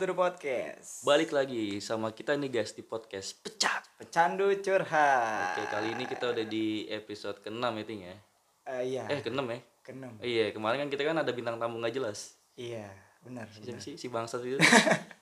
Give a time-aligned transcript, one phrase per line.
[0.00, 1.04] to the podcast.
[1.04, 3.84] Balik lagi sama kita nih guys di podcast Pecat.
[4.00, 5.60] Pecandu curhat.
[5.60, 8.16] Oke, kali ini kita udah di episode ke-6 ya, Ting ya.
[8.64, 9.04] Eh, iya.
[9.12, 9.60] Eh, ke-6 ya?
[9.84, 10.16] Keenam.
[10.24, 12.32] Iya, kemarin kan kita kan ada bintang tamu nggak jelas.
[12.56, 12.88] Iya,
[13.20, 13.44] benar.
[13.52, 13.84] Siapa benar.
[13.84, 14.56] sih si bangsat itu?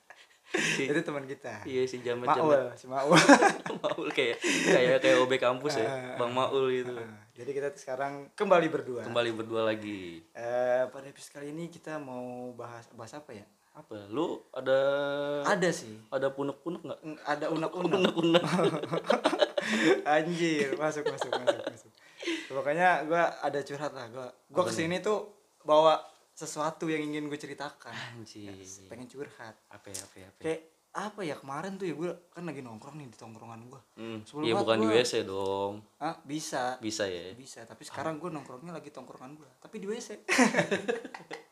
[0.78, 1.66] si, Itu teman kita.
[1.66, 3.18] iya si jamet Maul, si Maul.
[3.82, 5.90] Maul kayak kayak kayak OB kampus Ah, ya,
[6.22, 6.94] Bang Maul gitu.
[6.94, 9.02] Nah, Jadi kita sekarang kembali berdua.
[9.02, 10.22] Kembali berdua lagi.
[10.38, 13.42] Eh, pada episode kali ini kita mau bahas bahas apa ya?
[13.78, 13.94] Apa?
[14.08, 14.78] Lu ada
[15.46, 15.94] Ada sih.
[16.08, 17.00] ada punek-punek nggak?
[17.00, 17.90] Ng- Ada unek-unek.
[18.10, 18.44] Punek-punek.
[20.08, 21.90] Anjir, masuk masuk masuk masuk.
[22.48, 24.06] Pokoknya gua ada curhat lah.
[24.08, 25.30] Gua gua ke sini tuh
[25.60, 26.00] bawa
[26.32, 27.94] sesuatu yang ingin gue ceritakan.
[28.14, 28.50] Anjir.
[28.86, 29.54] Pengen curhat.
[29.68, 30.44] Apa ya, apa ya, apa ya?
[30.44, 33.80] Kayak apa ya kemarin tuh ya gue kan lagi nongkrong nih di tongkrongan gue.
[33.94, 34.18] Hmm.
[34.24, 34.96] Sebelum Iya banget bukan di gua.
[34.96, 35.72] WC dong.
[35.96, 37.30] Ah bisa Bisa ya.
[37.32, 40.08] bisa tapi sekarang gue nongkrongnya lagi tongkrongan gue tapi di WC.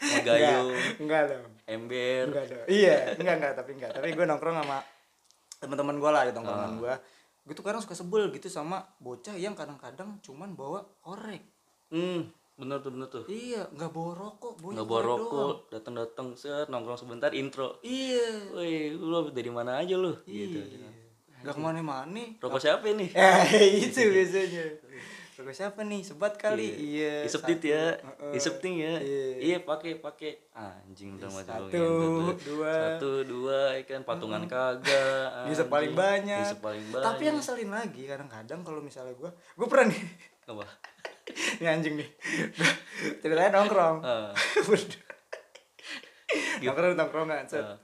[0.00, 1.52] Ngegayung, enggak dong.
[1.64, 2.24] ember.
[2.26, 2.66] Enggak dong.
[2.66, 3.90] Iya, enggak enggak tapi enggak.
[3.92, 4.78] Tapi gue nongkrong sama
[5.58, 6.76] teman-teman gue lah di tongkrongan Ah.
[6.76, 6.94] gue.
[7.42, 11.40] Gue tuh kadang suka sebel gitu sama bocah yang kadang-kadang cuman bawa korek.
[11.88, 13.24] Hmm, bener tuh bener tuh.
[13.24, 18.52] Iya, nggak bawa rokok, bawa nggak bawa rokok datang datang set nongkrong sebentar intro Iya.
[18.52, 20.90] woi lu dari mana aja lu gitu Iya.
[21.40, 22.22] Gak ke mana-mana.
[22.36, 24.64] rokok siapa ini Eh itu biasanya.
[25.38, 26.02] Rokok siapa nih?
[26.02, 26.66] Sebat kali.
[26.66, 27.22] Iya.
[27.22, 27.48] isep satu.
[27.48, 28.32] tit ya Heeh.
[28.34, 29.26] isep ting ya Iya.
[29.38, 31.86] iya pakai pakai anjing udah mati lu Satu,
[32.42, 32.72] dua.
[32.74, 36.42] satu dua ikan patungan kagak Isep paling banyak.
[36.42, 40.02] isep paling banyak Tapi yang ngeselin lagi kadang-kadang kalau misalnya gue, gue pernah nih,
[40.44, 40.66] apa
[41.60, 42.08] ini anjing nih,
[43.20, 43.96] ceritanya nongkrong,
[44.58, 45.04] Berdua.
[46.58, 47.62] nongkrong di tongkrongan, set.
[47.62, 47.78] Ah.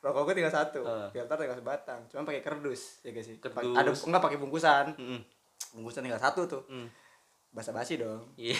[0.00, 1.08] Rokok gue tinggal satu, Ah.
[1.08, 3.36] filter tinggal sebatang, cuma pakai kardus, ya guys sih.
[3.38, 3.72] Kardus.
[3.72, 5.20] Ada enggak pakai bungkusan, mm,
[5.72, 6.86] bungkusan tinggal satu tuh, mm.
[7.52, 8.32] Basa-basi dong.
[8.34, 8.56] iya.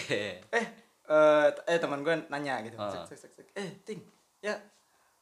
[0.47, 0.65] Eh,
[1.03, 3.03] eh, t- eh teman gue nanya gitu, Ah.
[3.03, 3.99] sek, sek, sek, eh ting,
[4.39, 4.53] ya,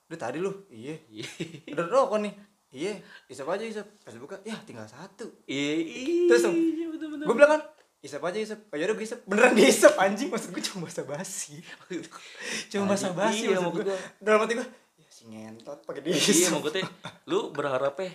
[0.05, 1.25] udah tadi lu, iya, Iya.
[1.71, 2.33] udah rokok nih,
[2.69, 2.93] iya,
[3.25, 6.85] isep aja isep, pas buka, ya tinggal satu, iya iya Terus, iya,
[7.21, 7.61] gue bilang kan
[8.01, 10.27] isep aja isep oh yaudah gue isep beneran diisep anjing.
[10.27, 11.61] Maksud gue cuma basa basi
[12.67, 14.67] cuma basa basi Iya, maksud gue dalam hati gue
[14.97, 16.81] ya si ngentot pakai iya diisep maksudnya
[17.25, 18.09] lu berharap eh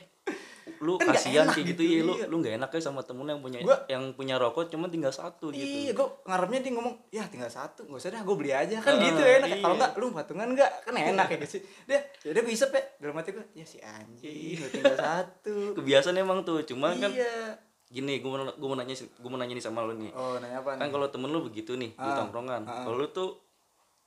[0.78, 2.26] lu Kan nggak kasihan kayak gitu, gitu, ya lu iya.
[2.26, 5.48] lu nggak enak ya sama temen yang punya Gua- yang punya rokok cuma tinggal satu
[5.48, 5.60] gitu.
[5.60, 8.76] Iya gue ngarepnya dia ngomong ya tinggal satu gak usah dah gue beli aja.
[8.78, 9.58] Kan Ah, gitu enak iya.
[9.58, 11.60] kalau enggak lu patungan enggak kan enak ya sih.
[11.84, 12.82] Dia gue isep ya.
[12.98, 15.72] Dalam hati gue ya si anjing tinggal satu.
[15.74, 17.56] Kebiasaan emang tuh cuma kan iya.
[17.86, 20.10] gini gue mau gue mau nanya gue mau nanya nih sama lu nih.
[20.12, 22.82] Oh nanya apa kan kalau temen lu begitu nih di Ah, tongkrongan ah.
[22.82, 23.38] kalau lu tuh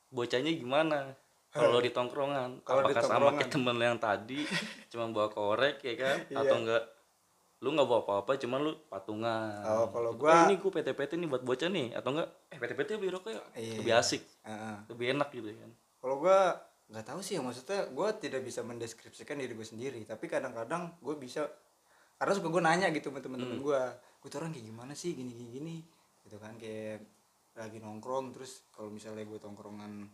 [0.09, 1.13] bocahnya gimana
[1.51, 4.39] kalau di tongkrongan Kalau di apakah sama kayak temen yang tadi
[4.91, 6.17] cuma bawa korek ya kan?
[6.25, 6.37] Iya.
[6.39, 6.83] atau enggak
[7.59, 9.59] lu nggak bawa apa-apa cuman lu patungan.
[9.61, 10.21] Oh, kalau Gitu.
[10.21, 12.29] gua- Eh, ini gue PT-PT nih buat bocah nih atau enggak?
[12.47, 13.41] Eh PT-PT beli rokok ya?
[13.53, 13.75] Iya.
[13.77, 14.21] lebih asik.
[14.41, 14.75] Heeh.
[14.87, 15.71] lebih enak gitu kan?
[15.99, 16.37] Kalau gue
[16.87, 21.15] nggak tahu sih ya maksudnya gue tidak bisa mendeskripsikan diri gue sendiri tapi kadang-kadang gue
[21.15, 21.45] bisa
[22.15, 25.11] karena suka gue nanya gitu sama temen-temen gue gue tuh orang kayak gimana sih?
[25.11, 25.75] Gini gini gini?
[26.23, 27.03] Gitu kan kayak
[27.53, 30.07] lagi nongkrong terus kalau misalnya gue tongkrongan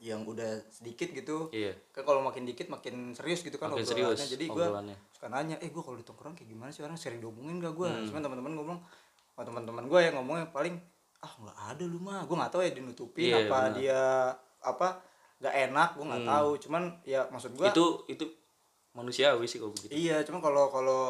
[0.00, 1.76] yang udah sedikit gitu iya.
[1.88, 4.16] kan kalau makin dikit makin serius gitu kan Makin obrolannya.
[4.16, 4.66] serius jadi gue
[5.10, 6.96] suka nanya eh gue kalau di tongkrong kayak gimana sih orang?
[6.96, 8.06] Sering diomongin gak gue Hmm.
[8.06, 8.78] cuman teman-teman ngomong
[9.30, 10.80] sama teman-teman gue yang ngomongnya paling
[11.18, 12.24] ah nggak ada lu mah.
[12.24, 13.72] Gue nggak tahu ya dinutupin Iya, apa benar.
[13.76, 14.00] dia
[14.62, 14.88] apa
[15.38, 16.32] nggak enak gue nggak Hmm.
[16.32, 16.50] tahu.
[16.58, 18.24] Cuman ya maksud gue itu itu
[18.90, 19.92] manusiawi sih kalau begitu.
[19.92, 21.00] Iya cuman kalau kalau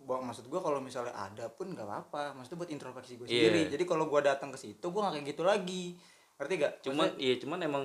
[0.00, 2.34] maksud gue kalau misalnya ada pun nggak apa-apa.
[2.34, 3.46] Maksudnya buat introspeksi gue Iya.
[3.46, 3.62] sendiri.
[3.70, 5.84] Jadi kalau gue datang ke situ gue nggak kayak gitu lagi.
[6.34, 7.84] Ngerti gak cuman iya cuman emang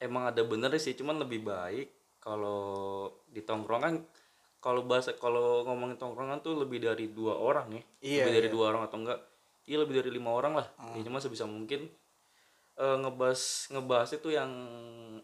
[0.00, 4.00] emang ada bener sih cuman lebih baik kalau di tongkrongan
[4.60, 7.82] kalau bahasa kalau ngomongin tongkrongan tuh lebih dari dua orang ya.
[8.04, 8.54] Iya, lebih dari iya.
[8.54, 9.20] dua orang atau enggak
[9.64, 10.66] iya lebih dari lima orang lah.
[10.92, 11.88] Ya cuma sebisa mungkin
[12.76, 14.52] eh, ngebahas ngebahas itu yang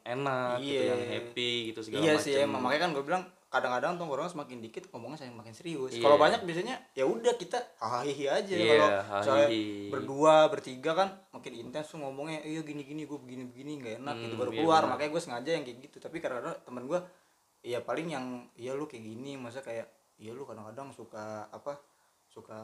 [0.00, 0.92] enak gitu Iya.
[0.96, 2.60] yang happy gitu segala iya macam sih emang.
[2.64, 3.24] Makanya kan gue bilang
[3.56, 5.90] kadang-kadang tongkrongan semakin dikit ngomongnya semakin serius.
[5.90, 6.00] Iya.
[6.00, 8.52] kalau banyak biasanya ya udah kita hahihi aja.
[8.52, 9.48] Iya, kalau misalnya
[9.88, 14.14] berdua bertiga kan makin intens tuh ngomongnya iya gini gini gue begini begini nggak enak
[14.18, 14.82] gitu Hmm, baru iya keluar.
[14.86, 15.96] makanya gue sengaja yang kayak gitu.
[15.98, 17.00] Tapi kadang-kadang temen gue
[17.62, 19.34] iya paling yang iya lu kayak gini.
[19.34, 21.76] Masa kayak iya lu kadang-kadang suka apa
[22.36, 22.60] suka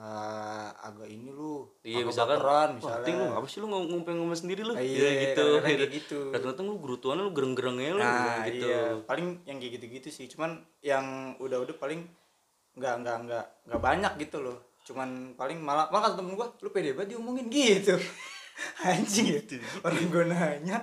[0.84, 4.36] agak ini lu iya misalkan baperan wah misalnya ting lu ngapa sih lu ngom- ngomong-ngomong
[4.36, 4.76] sendiri lu?
[4.76, 5.46] Iya, iya, gitu.
[5.64, 6.18] kayak gitu.
[6.28, 8.68] Datang-datang lu gerutuan lu gereng-gerengnya lu nah gitu.
[8.68, 9.00] iya.
[9.08, 10.28] Paling yang kayak gitu-gitu sih.
[10.28, 12.04] Cuman yang udah-udah paling
[12.76, 14.76] nggak nggak nggak nggak banyak gitu loh.
[14.84, 17.48] Cuman paling malah malah kata temen gua lu pede banget diomongin.
[17.56, 17.96] Gitu.
[18.84, 19.40] Anjing.
[19.40, 19.56] Gitu.
[19.56, 20.76] ya orang gua nanya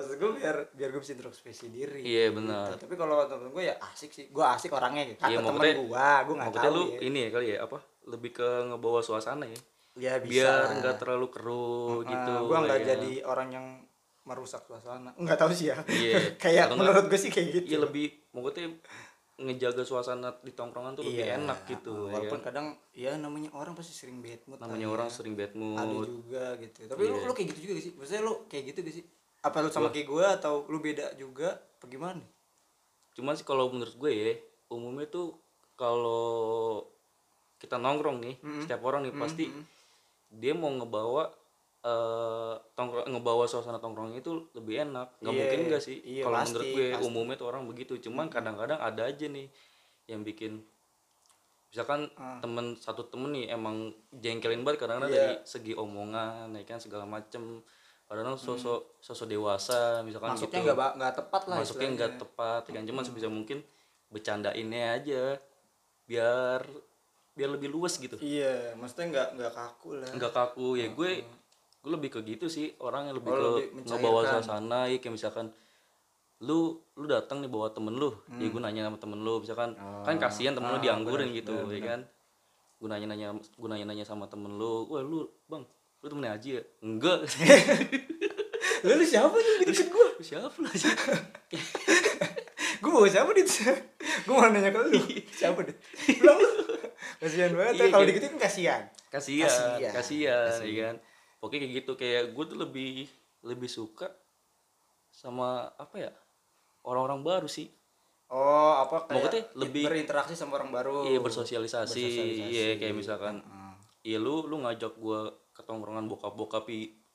[0.00, 2.66] maksud gue biar biar gue bisa introspeksi diri Iya, benar.
[2.70, 2.80] Gitu.
[2.80, 5.70] tapi kalau temen gue ya asik sih gue asik orangnya gitu kata Iya, temen gue
[5.84, 6.00] gue
[6.34, 6.98] nggak Maksudnya tahu lu ya.
[7.02, 9.60] ini ya kali ya apa lebih ke ngebawa suasana ya
[9.92, 12.86] ya bisa biar nggak terlalu keruh gitu gue nggak ya.
[12.90, 13.66] jadi orang yang
[14.22, 16.16] merusak suasana nggak tahu sih ya Iya.
[16.42, 18.66] kayak Atau menurut gue sih kayak gitu Iya lebih maksudnya
[19.36, 21.36] ngejaga suasana di tongkrongan tuh lebih Iya.
[21.38, 22.46] enak gitu ya walaupun kan?
[22.46, 24.90] kadang ya namanya orang pasti sering bad mood namanya ya.
[24.90, 27.24] orang sering bad ada mood juga gitu tapi lu Iya.
[27.24, 29.04] lu kayak gitu juga gak sih maksudnya lu kayak gitu gak sih
[29.40, 31.56] apa lu sama kayak gue atau lu beda juga?
[31.76, 32.20] Apa gimana
[33.10, 34.32] cuman sih kalau menurut gue ya
[34.68, 35.34] umumnya tuh
[35.74, 36.84] kalau
[37.56, 39.44] kita nongkrong nih setiap orang nih pasti
[40.30, 41.26] dia mau ngebawa
[41.80, 45.16] eh tongkrong ngebawa suasana tongkrongnya itu lebih enak.
[45.18, 45.96] Nggak Iya, mungkin enggak sih?
[45.98, 47.02] iya, kalau menurut gue pasti.
[47.02, 47.92] umumnya tuh orang begitu.
[47.98, 49.48] Cuman kadang-kadang ada aja nih
[50.04, 50.60] yang bikin
[51.66, 52.10] misalkan
[52.40, 55.18] temen satu temen nih emang jengkelin banget kadang-kadang Iya.
[55.18, 57.62] dari segi omongan ya kan segala macem
[58.10, 60.66] kadang sosok sosok dewasa misalkan maksudnya gitu.
[60.66, 62.84] nggak nggak tepat lah masuknya nggak tepat ya kan?
[62.84, 63.62] Cuman sebisa mungkin
[64.10, 65.22] bercandainnya aja
[66.04, 66.66] biar
[67.30, 68.18] biar lebih luas gitu.
[68.18, 70.10] Iya maksudnya nggak nggak kaku lah.
[70.10, 70.68] Nggak kaku.
[70.74, 71.22] Ya gue
[71.80, 75.14] gue lebih ke gitu sih orang yang lebih Oh, ke lebih ngebawa suasana ya kayak
[75.14, 75.46] misalkan
[76.42, 78.10] lu lu datang nih bawa temen lu.
[78.36, 78.50] Ya Hmm.
[78.50, 80.02] gue nanya sama temen lu misalkan Oh.
[80.02, 82.00] kan kasihan temen lu Ah, dianggurin benar, gitu benar, ya kan?
[82.76, 85.62] Gue nanya nanya gue nanya nanya sama temen lu wah lu bang
[86.00, 86.62] lu temennya Aji ya?
[86.80, 87.18] Enggak.
[88.80, 90.64] Lu, lu siapa nih deket gue siapa lu
[92.80, 94.98] gue bawa siapa dit gue mau nanya ke lu.
[95.28, 95.76] Siapa dit
[96.10, 96.48] Bilang lu?
[97.18, 98.82] Kasihan banget Iya, ya kalau kayak- diketin kasihan.
[99.10, 99.92] Kasihan Kasihan.
[99.92, 100.94] kasihan ya kan?
[101.36, 102.90] Pokoknya kayak gitu kayak gue tuh lebih
[103.42, 104.06] lebih suka
[105.10, 106.10] sama apa ya
[106.82, 107.66] orang-orang baru sih.
[108.26, 111.04] Oh apa kayak Maksudnya lebih- berinteraksi sama orang baru.
[111.04, 112.00] Iya bersosialisasi.
[112.00, 112.48] Bersosialisasi.
[112.48, 113.72] iya kayak misalkan Heeh.
[114.06, 115.20] iya lu lu ngajak gue
[115.60, 116.64] ke tongkrongan bokap-bokap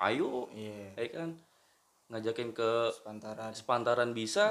[0.05, 0.45] ayo.
[0.53, 0.93] Iya.
[0.93, 1.29] Ya kan
[2.05, 3.49] ngajakin ke sepantaran.
[3.49, 4.45] sepantaran bisa.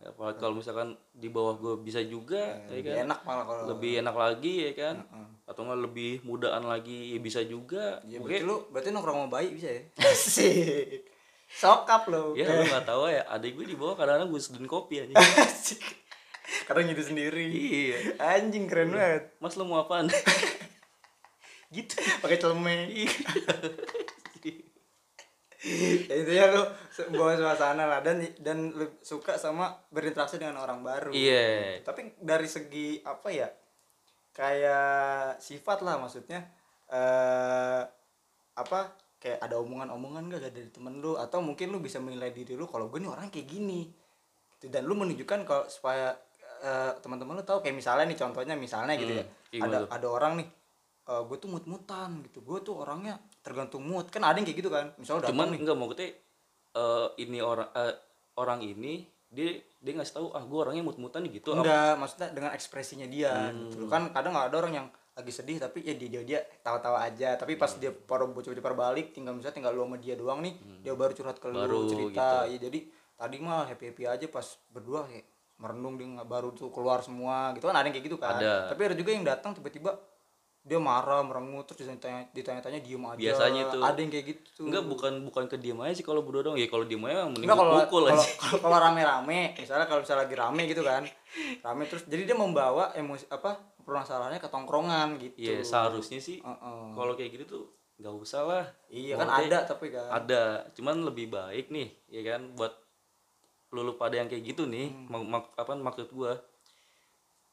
[0.00, 3.04] Ya, apalagi kalau misalkan di bawah gue bisa juga ya lebih kan?
[3.08, 4.96] enak malah kalau lebih enak lagi ya kan?
[5.44, 8.00] Atau enggak lebih mudaan lagi ya bisa juga.
[8.08, 9.82] Ya, Oke, berarti lu berarti nongkrong sama bayi bisa ya?
[10.08, 11.12] Asik.
[11.54, 15.04] Sokap lo ya lu nggak tahu ya adik gue di bawah kadang-kadang gue seduhin kopi
[15.04, 15.14] aja
[16.66, 17.52] kadang gitu sendiri.
[17.52, 17.98] Iya.
[18.16, 19.36] Anjing keren banget.
[19.40, 20.08] Mas lu mau apaan
[21.74, 21.98] gitu.
[22.22, 22.86] Pakai celemek
[25.64, 26.62] ya, intinya lu
[27.16, 28.00] bawa suasana lah.
[28.04, 31.10] Dan dan lu suka sama berinteraksi dengan orang baru.
[31.10, 31.82] Iya.
[31.82, 33.48] Tapi dari segi apa ya?
[34.30, 36.46] Kayak sifat lah maksudnya.
[36.92, 37.82] Eh
[38.54, 38.80] apa?
[39.18, 41.16] Kayak ada omongan-omongan gak dari temen lu?
[41.16, 43.88] Atau mungkin lu bisa menilai diri lu kalau gue nih orang kayak gini.
[44.64, 44.72] Gitu.
[44.72, 46.16] dan lu menunjukkan kalau supaya
[46.64, 49.24] eh, teman-teman lu tahu kayak misalnya nih contohnya misalnya gitu ya.
[49.52, 49.88] iya, ada gimana tuh?
[49.92, 50.48] ada orang nih
[51.04, 52.40] eh, gue tuh mut-mutan gitu.
[52.40, 54.08] Gue tuh orangnya tergantung mood.
[54.08, 54.92] Kan ada yang kayak gitu kan.
[54.96, 55.60] Misalnya cuman nih.
[55.60, 55.88] enggak mau
[56.74, 57.94] eh ini orang eh,
[58.34, 61.54] orang ini dia dia ngasih tahu ah gue orangnya mut-mutan gitu.
[61.54, 63.86] Apa- enggak maksudnya dengan ekspresinya dia gitu.
[63.86, 67.38] Kan kadang nggak ada orang yang lagi sedih tapi ya dia dia, dia tawa-tawa aja.
[67.38, 70.94] Tapi pas dia baru coba balik tinggal misalnya tinggal lu sama dia doang nih dia
[70.98, 72.78] baru curhat ke Baru lu cerita ya jadi
[73.14, 74.42] tadi mah happy happy aja pas
[74.74, 75.22] berdua kayak
[75.54, 77.70] merenung dia nggak baru tuh keluar semua gitu.
[77.70, 78.42] Kan ada yang kayak gitu kan.
[78.42, 78.74] Ada.
[78.74, 79.94] tapi ada juga yang datang tiba-tiba
[80.64, 83.80] dia marah merengut terus ditanya ditanya-tanya diem aja Biasanya tuh.
[83.80, 86.64] ada yang kayak gitu enggak bukan bukan ke diem aja sih kalau berdua dong ya
[86.66, 90.24] kalau diem aja mending Enggak kalau pukul kalau aja kalau- kalau rame-rame, misalnya kalau misalnya
[90.24, 91.02] lagi rame gitu kan.
[91.60, 95.36] Rame terus jadi dia membawa emosi apa permasalahannya ke tongkrongan gitu.
[95.36, 96.84] iya seharusnya sih Heeh.
[96.90, 100.08] kalau kayak gitu tuh nggak usah lah Iya kan Maksudnya ada tapi kan.
[100.08, 100.42] ada
[100.72, 102.72] cuman lebih baik nih ya kan buat
[103.68, 105.10] lu lu pada yang kayak gitu nih Hmm.
[105.10, 106.32] mak- mak- apa maksud gua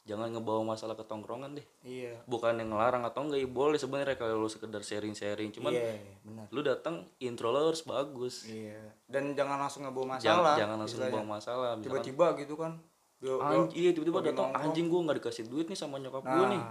[0.02, 2.18] jangan ngebawa masalah ke tongkrongan deh Iya.
[2.24, 6.46] bukan yang ngelarang atau enggak ya boleh sebenarnya kalau lu sekedar sharing-sharing cuman Iya, benar.
[6.48, 8.82] lu datang intro lu harus bagus Iya.
[9.06, 10.54] Dan jangan langsung ngebawa jangan masalah.
[10.56, 11.14] jangan langsung istilahnya.
[11.16, 12.72] bawa masalah Tiba-tiba gitu kan.
[13.16, 16.46] Dia- anjing iya tiba-tiba datang anjing gua nggak dikasih duit nih sama nyokap nah, gua
[16.48, 16.62] nih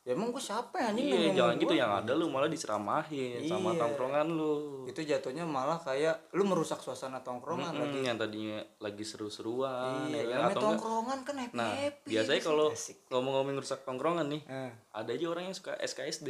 [0.00, 1.76] Ya emang gue siapa ya anjing iya jangan gitu gua?
[1.76, 3.84] yang ada lu malah diceramahin sama Iya.
[3.84, 8.00] tongkrongan lu Itu jatuhnya malah kayak lu merusak suasana tongkrongan lagi.
[8.00, 12.08] Hmm, yang tadinya lagi seru-seruan Iya, ya kan atau enggak tongkrongan kan happy Nah, happy.
[12.08, 12.66] biasanya kalau
[13.10, 16.28] ngomong-ngomong rusak tongkrongan nih, Eh, ada aja orang yang suka SKSD.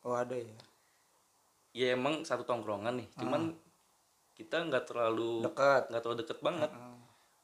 [0.00, 0.54] Oh ada ya.
[1.72, 3.58] Ya emang satu tongkrongan nih, cuman
[4.32, 5.86] kita nggak terlalu Dekat.
[5.88, 6.70] nggak terlalu deket banget.
[6.70, 6.96] Heeh.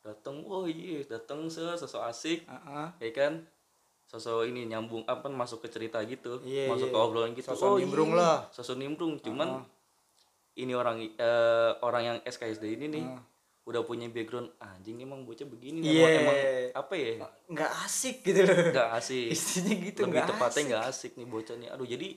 [0.04, 2.88] Datang, oh iya, datang se sosok asik, Heeh.
[2.96, 3.42] ya kan?
[4.16, 6.94] Sosok ini nyambung apa masuk ke cerita gitu, Iya, masuk iya.
[6.94, 7.46] ke obrolan gitu.
[7.46, 8.36] Sosok oh, nimbrung iya, lah.
[8.48, 9.60] Sosok nimbrung, cuman
[10.56, 13.04] ini orang eh, orang yang SKSD ini nih
[13.62, 16.06] udah punya background anjing emang bocah begini nih, Iya.
[16.08, 16.36] emang, emang
[16.78, 17.12] apa ya?
[17.46, 19.26] nggak asik gitu loh Nggak asik.
[19.28, 20.64] istinya gitu Lebih nggak tepatnya asik.
[20.64, 21.68] nggak asik nih bocah nih.
[21.68, 22.08] Aduh, jadi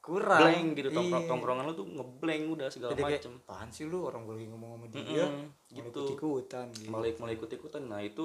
[0.00, 1.28] kurang blank gitu tongkrong Iya.
[1.28, 4.46] tongkrongan lu tuh ngeblank udah segala jadi kayak macem apaan sih lu orang gue lagi
[4.48, 5.82] ngomong sama dia Mm-mm, gitu gitu.
[5.82, 6.88] ikut ikutan gitu.
[6.88, 8.24] malah malah ikut ikutan nah itu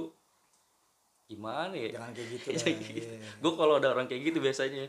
[1.31, 1.95] gimana ya?
[1.95, 3.17] Jangan kayak gitu lah iya.
[3.39, 4.85] gue kalau ada orang kayak gitu biasanya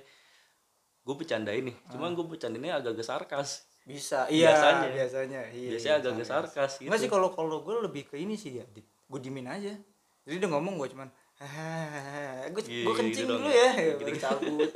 [1.02, 3.66] gue bercandain nih cuman gue bercandainnya agak-agak sarkas.
[3.82, 4.88] Bisa iya Biasanya.
[4.94, 5.40] biasanya.
[5.50, 6.70] Iya biasanya iya, agak-agak sarkas.
[6.78, 9.74] gitu Enggak sih kalau kalau gue lebih ke ini sih ya gue dimin aja.
[10.22, 11.08] Jadi dia ngomong gue cuman
[12.54, 13.70] gue Iya, gue kencing gitu dulu ya.
[13.74, 13.94] ya.
[13.98, 14.70] Gitu cabut.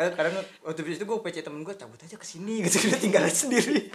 [0.00, 2.78] Eh, kadang waktu itu gue PC temen gue cabut aja ke sini gitu.
[2.86, 3.90] Dia tinggal sendiri.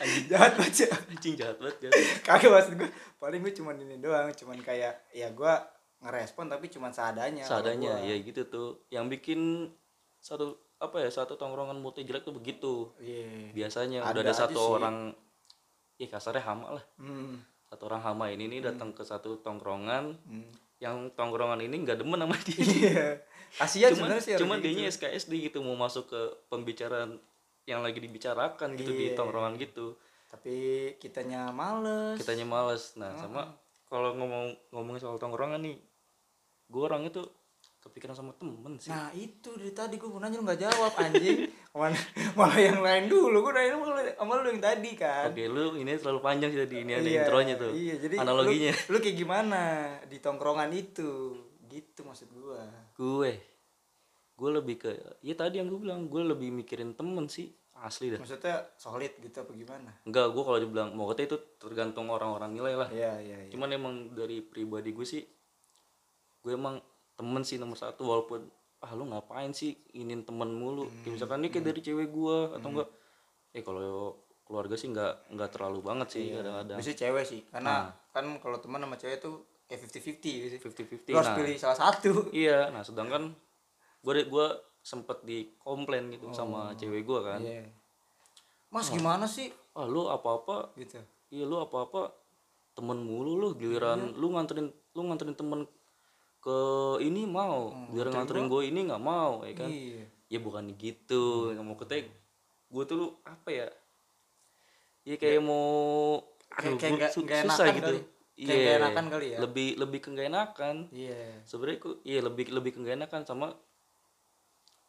[0.00, 0.32] Anjing.
[0.32, 1.90] jahat baca anjing jahat banget kan
[2.40, 2.88] kagak maksud gue
[3.20, 5.54] paling gue cuman ini doang cuman kayak ya gue
[6.00, 8.68] ngerespon tapi cuman seadanya seadanya ya gitu tuh.
[8.88, 9.40] Yang bikin
[10.18, 12.88] satu apa ya satu tongkrongan multi jelek tuh begitu.
[12.96, 14.74] Iya biasanya Ada udah ada satu sih.
[14.74, 14.96] orang
[15.96, 16.84] ya kasarnya hama lah.
[16.96, 17.36] Hmm.
[17.70, 20.16] satu orang hama ini nih datang ke satu tongkrongan.
[20.24, 20.48] Hmm.
[20.80, 22.56] yang tongkrongan ini nggak demen sama dia.
[22.56, 23.04] Iya.
[23.52, 24.88] Kasihan cuman sih cuman dia gitu.
[24.96, 27.20] SKSD gitu mau masuk ke pembicaraan
[27.68, 29.20] yang lagi dibicarakan gitu di Iya.
[29.20, 30.00] tongkrongan gitu.
[30.32, 30.54] Tapi
[30.96, 32.16] kitanya males.
[32.16, 32.96] Kitanya males.
[32.96, 33.52] Nah sama
[33.86, 35.76] kalau ngomong ngomongin soal tongkrongan nih
[36.70, 37.26] gue orangnya tuh
[37.80, 38.92] kepikiran sama temen sih.
[38.92, 41.48] Nah itu dari tadi gue nanya lu gak jawab anjing.
[42.38, 43.40] Malah yang lain dulu.
[43.48, 43.80] Gue nanya
[44.20, 45.32] sama lu, yang tadi kan.
[45.32, 47.72] Oke lu ini terlalu panjang sih tadi ini ada Iya, intronya tuh.
[47.72, 48.72] Iya jadi analoginya.
[48.76, 49.62] lu, lu kayak gimana
[50.06, 51.34] Di tongkrongan itu?
[51.66, 52.60] Gitu maksud gue
[53.00, 53.32] gue
[54.40, 57.48] gue lebih ke ya tadi yang gue bilang gue lebih mikirin temen sih
[57.80, 58.20] asli dah.
[58.20, 59.90] Maksudnya solid gitu apa gimana?
[60.04, 62.88] Enggak gue kalau dibilang mau kata itu tergantung orang-orang nilai lah.
[62.92, 63.50] Iya iya iya.
[63.52, 65.24] Cuman emang dari pribadi gue sih
[66.40, 66.80] gue emang
[67.16, 68.48] temen sih nomor satu walaupun
[68.80, 70.88] ah lu ngapain sih ingin temen mulu?
[71.04, 72.88] Kayak misalkan ini kayak dari cewek gue atau enggak
[73.52, 74.16] eh kalau
[74.46, 76.78] keluarga sih nggak nggak terlalu banget sih kadang-kadang.
[76.80, 81.10] Biasanya cewek sih Karena kan kalau teman sama cewek tuh Kayak 50-50 gitu fifty fifty
[81.14, 81.38] harus nah.
[81.38, 82.26] pilih salah satu.
[82.34, 83.30] Iya nah sedangkan
[84.02, 84.46] gue gue
[84.82, 87.38] sempet dikomplain gitu sama cewek gue kan.
[87.38, 87.70] Iya.
[88.74, 89.54] Mas gimana sih?
[89.78, 90.98] Ah lu apa apa Gitu.
[91.30, 92.02] Iya lu apa apa
[92.74, 95.62] temen mulu lu giliran lu nganterin lu nganterin temen
[96.40, 96.58] ke
[97.00, 97.68] ini mau.
[97.92, 99.68] Giliran nganterin gue ini nggak mau ya kan?
[99.68, 100.04] Iya.
[100.26, 101.52] Ya bukan gitu.
[101.52, 102.08] Nggak mau ketek
[102.70, 103.68] gue tuh lu apa ya?
[105.02, 106.20] Ya kayak mau
[106.50, 107.84] aduh, kayak nggak- su- nggak susah gitu.
[107.84, 108.00] kali.
[108.40, 109.38] Kayak Iya, enakan kali ya?
[109.38, 110.76] lebih lebih ke enakan.
[110.90, 111.44] Iya.
[111.44, 113.52] Sebenarnya kok iya lebih lebih ke enakan sama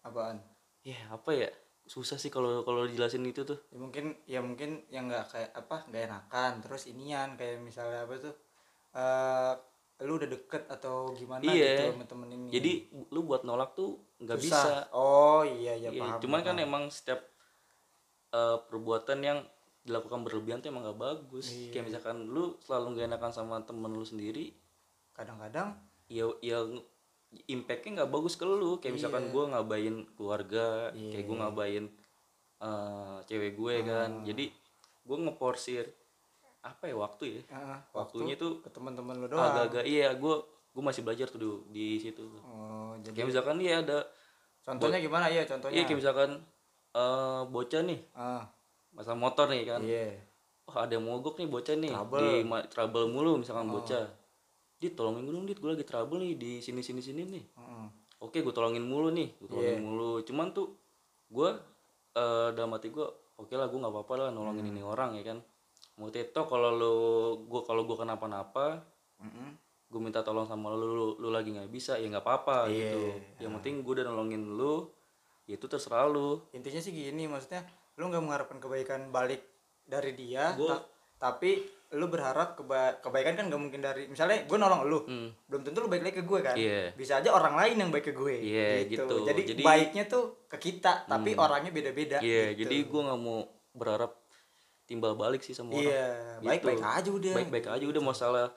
[0.01, 0.39] Apaan?
[0.81, 1.49] Ya apa ya?
[1.83, 3.59] Susah sih kalau kalau dijelasin itu tuh.
[3.69, 6.51] Ya mungkin ya mungkin yang nggak kayak apa nggak enakan.
[6.63, 8.35] Terus inian kayak misalnya apa tuh?
[8.93, 9.53] Eh
[10.01, 11.77] lu udah deket atau gimana Iya.
[11.77, 12.71] gitu sama temen ini jadi
[13.09, 16.65] lu buat nolak tuh nggak bisa oh iya iya Iya, paham cuman kan paham.
[16.65, 17.21] emang setiap
[18.31, 19.39] eh, perbuatan yang
[19.81, 21.69] dilakukan berlebihan tuh emang gak bagus Iya.
[21.71, 24.53] kayak misalkan lu selalu gak enakan sama temen lu sendiri
[25.11, 25.73] kadang-kadang
[26.05, 26.61] ya ya
[27.43, 29.31] impactnya nggak bagus ke lu kayak misalkan Iya.
[29.31, 31.11] gue ngabain keluarga Iya.
[31.11, 31.85] kayak gue ngabain
[32.59, 33.83] eh, cewek gue Ah.
[33.83, 34.45] kan jadi
[35.01, 35.85] gue ngeporsir
[36.61, 37.41] apa ya waktu ya?
[37.47, 39.41] Eh, waktunya waktu tuh ke teman-teman lu doang.
[39.43, 40.35] agak-agak iya gue
[40.71, 44.05] gue masih belajar tuh di, di situ oh jadi kayak misalkan iya ada
[44.61, 45.25] contohnya gimana?
[45.25, 45.73] Ya contohnya.
[45.73, 46.29] Iya kayak misalkan
[46.91, 47.99] eh bocah nih.
[48.13, 48.45] Ah.
[48.91, 49.81] Masalah motor nih kan.
[49.81, 50.21] Iya.
[50.63, 52.19] Oh ada yang mogok nih bocah nih Trouble.
[52.21, 52.29] di
[52.69, 53.81] trouble mulu misalkan Oh.
[53.81, 54.05] bocah.
[54.77, 57.43] Dit tolongin gue dong dit gue lagi trouble nih di sini sini sini nih.
[57.51, 57.85] Heeh.
[58.21, 59.81] oke gue tolongin mulu nih gue tolongin Iya.
[59.81, 60.21] mulu.
[60.21, 60.77] Cuman tuh
[61.27, 61.49] gue
[62.13, 64.71] eh dalam hati gue oke lah gue nggak apa-apa lah nolongin Hmm.
[64.71, 65.41] ini orang ya kan
[66.01, 66.95] mau teto kalau lu
[67.45, 68.81] gue kalau gue kenapa-napa
[69.17, 69.53] Mm-mm.
[69.85, 72.89] gue minta tolong sama lu lu, lu lagi nggak bisa ya nggak apa-apa Iya.
[72.89, 73.01] gitu
[73.39, 74.89] yang penting gue udah nolongin lu
[75.45, 77.61] ya itu terserah lu intinya sih gini maksudnya
[77.95, 79.45] lu nggak mengharapkan kebaikan balik
[79.83, 80.85] dari dia Gua- ta-
[81.21, 85.29] tapi lu berharap keba- kebaikan kan nggak mungkin dari misalnya gue nolong lu Hmm.
[85.45, 86.95] belum tentu lu baik lagi ke gue kan Iya.
[86.95, 89.21] bisa aja orang lain yang baik ke gue Iya, gitu.
[89.21, 92.65] jadi, Jadi- baiknya tuh ke kita tapi orangnya beda-beda Iya, gitu.
[92.65, 94.17] jadi gue nggak mau berharap
[94.91, 95.87] timbal balik sih sama orang.
[95.87, 96.45] iya Gitu.
[96.45, 98.47] baik-baik aja udah Baik-baik aja udah masalah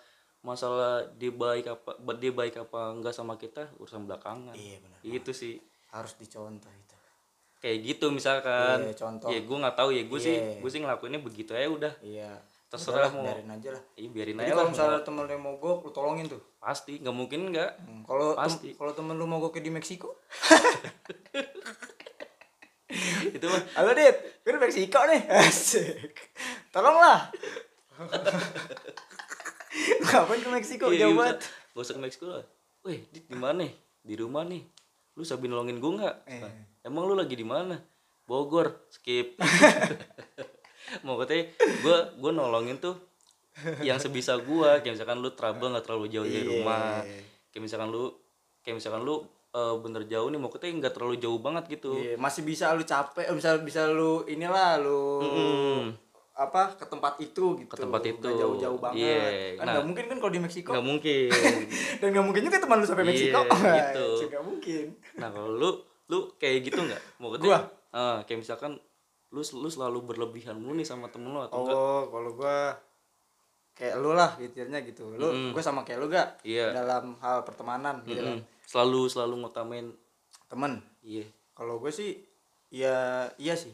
[0.40, 4.52] masalah dia baik apa dia baik apa enggak sama kita urusan belakangan.
[4.52, 5.56] iya benar Itu sih
[5.88, 6.96] harus dicontoh itu
[7.56, 8.76] kayak gitu misalkan.
[8.78, 9.28] Iya, contoh.
[9.30, 10.58] Ya gue nggak tahu ya gue sih Iya.
[10.58, 11.94] gue sih ngelakuinnya begitu aja udah.
[12.02, 12.34] iya
[12.66, 15.44] Terserah Udahlah, mau- biarin aja lah Iya biarin jadi aja kalau misalnya temen lu yang
[15.44, 17.70] mogok lu tolongin tuh Pasti nggak mungkin enggak.
[17.78, 20.10] Hmm, kalau tem- kalau temen lu mogoknya di Meksiko
[23.34, 26.14] itu mah Halo Dit, gue di Meksiko nih Asik
[26.70, 27.28] Tolonglah
[30.04, 30.86] Ngapain ke Meksiko?
[30.90, 31.38] Iya, Jauh iya, banget
[31.74, 32.44] Gak usah ke Meksiko lah.
[32.86, 33.72] Weh, Dit di mana nih?
[34.04, 34.62] Di rumah nih.
[35.14, 36.16] Lu sabi nolongin gue nggak?
[36.28, 36.42] Eh.
[36.82, 37.74] Emang lu lagi di mana?
[38.22, 38.86] Bogor.
[38.88, 39.34] Skip.
[41.02, 42.94] Mau katanya gue gue nolongin tuh
[43.80, 46.50] yang sebisa gua kayak misalkan lu trouble nggak terlalu jauh dari Iya.
[46.58, 47.06] rumah
[47.50, 48.10] kayak misalkan lu
[48.60, 49.22] kayak misalkan lu
[49.54, 53.30] eh, bener jauh nih mau nggak terlalu jauh banget gitu Iya, Masih bisa lu capek,
[53.32, 55.80] bisa bisa lu inilah lu Mm-mm.
[56.34, 58.26] apa ke tempat itu gitu Ke tempat itu.
[58.26, 59.22] jauh-jauh banget Iya,
[59.54, 59.72] kan nah.
[59.78, 61.30] nggak mungkin kan kalau di Meksiko nggak mungkin
[62.02, 63.40] dan nggak mungkin juga teman lu sampai Iya, Meksiko
[63.78, 64.06] gitu.
[64.28, 64.84] nggak mungkin
[65.22, 65.70] Nah kalau lu
[66.04, 67.00] lu kayak gitu nggak?
[67.16, 67.58] Mau Gua?
[67.94, 68.76] Ah, kayak misalkan
[69.30, 72.56] lu lu selalu berlebihan mulu nih sama temen lu atau enggak oh kalau gue
[73.74, 75.50] kayak lu lah gitu gitu lu Mm-mm.
[75.50, 76.70] gue sama kayak lu gak Iya.
[76.70, 78.53] dalam hal pertemanan gitu kan Mm-mm.
[78.66, 79.92] Selalu selalu ngutamain
[80.48, 80.80] temen?
[81.04, 81.26] Iya.
[81.54, 82.18] Kalau gue sih
[82.72, 83.72] ya iya sih.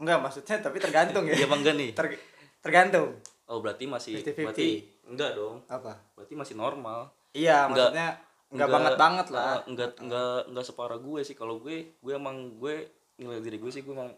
[0.00, 1.34] Enggak maksudnya tapi tergantung ya.
[1.34, 1.90] Iya enggak nih?
[1.92, 2.20] Ter-
[2.62, 3.18] tergantung.
[3.50, 4.46] Oh berarti masih 50-50.
[4.46, 4.68] berarti
[5.10, 5.56] enggak dong.
[5.66, 5.92] Apa?
[6.14, 7.10] Berarti masih normal.
[7.34, 8.08] Iya Enggak- maksudnya
[8.50, 9.42] enggak banget banget lah.
[9.42, 11.34] uh, enggak enggak enggak separah gue sih.
[11.34, 12.74] Kalau gue gue emang gue
[13.18, 14.10] nilai diri gue sih gue emang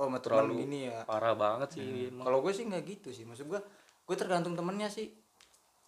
[0.00, 1.04] oh terlalu gini ya.
[1.06, 2.26] parah banget sih emang.
[2.26, 3.28] kalau gue sih nggak gitu sih.
[3.28, 3.60] Maksud gue
[4.02, 5.12] gue tergantung temennya sih.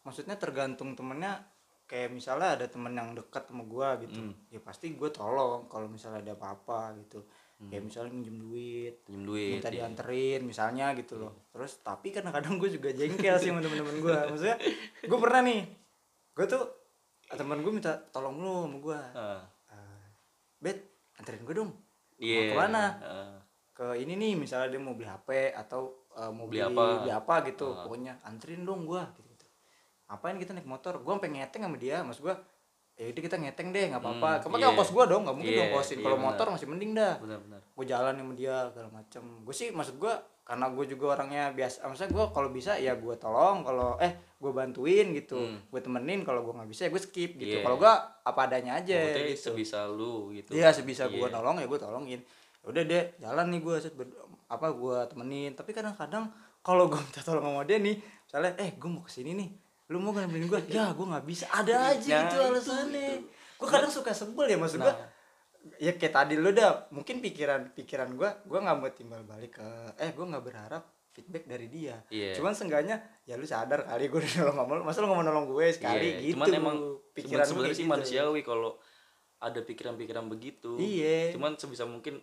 [0.04, 1.40] Maksudnya tergantung temennya
[1.84, 4.34] kayak misalnya ada temen yang dekat sama gue gitu Hmm.
[4.48, 7.22] ya pasti gue tolong kalau misalnya ada apa-apa gitu
[7.62, 9.28] kayak misalnya minjem duit pinjem Hmm.
[9.28, 9.74] duit minta iya.
[9.78, 14.56] dianterin misalnya gitu loh terus tapi kadang-kadang gue juga jengkel sih sama temen-temen gue maksudnya
[15.00, 15.60] gue pernah nih
[16.32, 16.64] gue tuh
[17.26, 20.06] temen gue minta tolong lu sama gue Ah, Eh,
[20.58, 20.78] bet
[21.14, 21.70] anterin gue dong
[22.16, 22.84] iya ke mana?
[22.98, 23.36] Ah,
[23.70, 26.82] ke ini nih misalnya dia mau beli HP atau uh, mau Beli beli, apa?
[27.00, 27.82] beli apa gitu Ah.
[27.82, 29.23] pokoknya anterin dong gua gitu
[30.06, 32.36] apain kita naik motor gua sampai ngeteng sama dia maksud gua
[32.94, 34.70] ya udah kita ngeteng deh nggak apa-apa Hmm, kemarin iya.
[34.70, 36.26] ongkos gua dong nggak mungkin Iya, ongkosin iya, kalau benar.
[36.28, 37.14] motor masih mending dah
[37.74, 41.76] gue jalan sama dia segala macem gue sih maksud gua karena gue juga orangnya biasa
[41.84, 45.58] maksudnya gue kalau bisa ya gue tolong kalau eh gue bantuin gitu Hmm.
[45.64, 47.64] gue temenin kalau gue nggak bisa ya gue skip gitu Iya.
[47.64, 47.92] kalau gue
[48.22, 51.16] apa adanya aja Maksudnya gitu sebisa lu gitu Iya sebisa Iya.
[51.16, 52.20] gue nolong ya gue tolongin.
[52.22, 53.74] Ya Udah deh jalan nih gue
[54.46, 55.52] apa gue temenin.
[55.52, 56.28] Tapi kadang-kadang
[56.60, 59.48] kalau gue minta tolong sama dia nih, misalnya eh gue mau ke sini nih,
[59.86, 60.60] lu mau gak nemenin gue?
[60.66, 61.44] ya gue nggak bisa.
[61.50, 63.08] Ada aja Nah, gitu itu, alasannya.
[63.54, 64.86] Gue kadang suka sebel ya maksud Nah.
[64.86, 64.94] gue.
[65.78, 69.68] Ya kayak tadi lu dah mungkin pikiran pikiran gue, gue nggak mau timbal balik ke
[69.98, 72.00] eh gue nggak berharap feedback dari dia.
[72.06, 72.32] Iya.
[72.34, 75.26] Cuman seenggaknya ya lu sadar kali gue udah nolong sama lu, masa lu nggak mau
[75.26, 76.32] nolong gue sekali Iya, gitu.
[76.34, 76.76] cuman emang
[77.12, 77.92] pikiran sebenarnya sih gitu.
[77.92, 78.72] manusiawi kalau
[79.38, 81.32] ada pikiran-pikiran begitu Iya.
[81.32, 82.20] cuman sebisa mungkin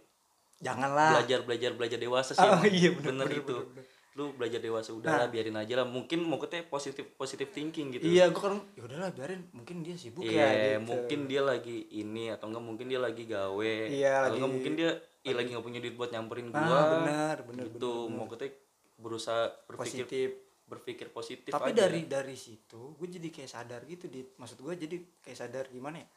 [0.57, 1.17] Janganlah.
[1.17, 3.85] belajar belajar belajar dewasa sih Oh, iya, bener, bener, bener, itu bener, bener.
[4.13, 5.19] Lu belajar dewasa udah Nah.
[5.19, 8.83] lah biarin aja lah mungkin mau ketanya positif positif thinking gitu Iya, gue kan ya
[8.83, 10.83] udahlah biarin, mungkin dia sibuk Iya, ya gitu.
[10.85, 13.75] mungkin dia lagi ini atau enggak mungkin dia lagi gawe.
[13.87, 14.89] Iya, atau lagi- enggak mungkin dia
[15.21, 16.79] ih, lagi nggak punya duit buat nyamperin Ah, gua.
[16.93, 18.11] benar, benar, Gitu, benar, benar.
[18.13, 18.53] mau ketanya
[18.97, 20.29] berusaha berpikir positif.
[20.63, 21.83] berpikir positif Tapi aja.
[21.83, 25.99] dari dari situ gue jadi kayak sadar gitu di maksud gue jadi kayak sadar gimana
[25.99, 26.07] ya?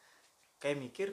[0.57, 1.07] Kayak mikir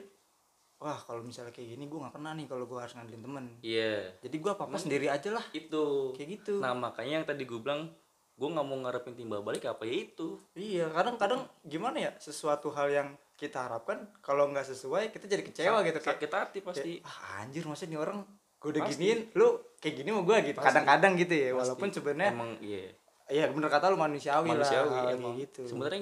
[0.83, 3.45] wah kalau misalnya kayak gini gue nggak kena nih kalau gue harus ngandelin temen.
[3.63, 6.11] Iya, Jadi gue apa apa sendiri aja lah itu.
[6.11, 6.59] kayak gitu.
[6.59, 7.87] Nah, makanya yang tadi gue bilang
[8.33, 10.35] gue nggak mau ngarepin timbal balik apa ya itu.
[10.53, 15.79] Iya, kadang-kadang gimana ya sesuatu hal yang kita harapkan kalau nggak sesuai kita jadi kecewa
[15.81, 16.91] gitu kayak Sakit hati pasti.
[16.99, 18.19] kayak, ah, anjir masa nih orang
[18.59, 18.95] gue udah Pasti.
[18.95, 21.57] giniin lu kayak gini mau gue gitu kadang-kadang gitu ya Pasti.
[21.59, 22.83] walaupun sebenarnya emang iya
[23.27, 25.35] iya bener kata lu manusiawi, manusiawi lah emang.
[25.35, 26.01] gitu Sebenarnya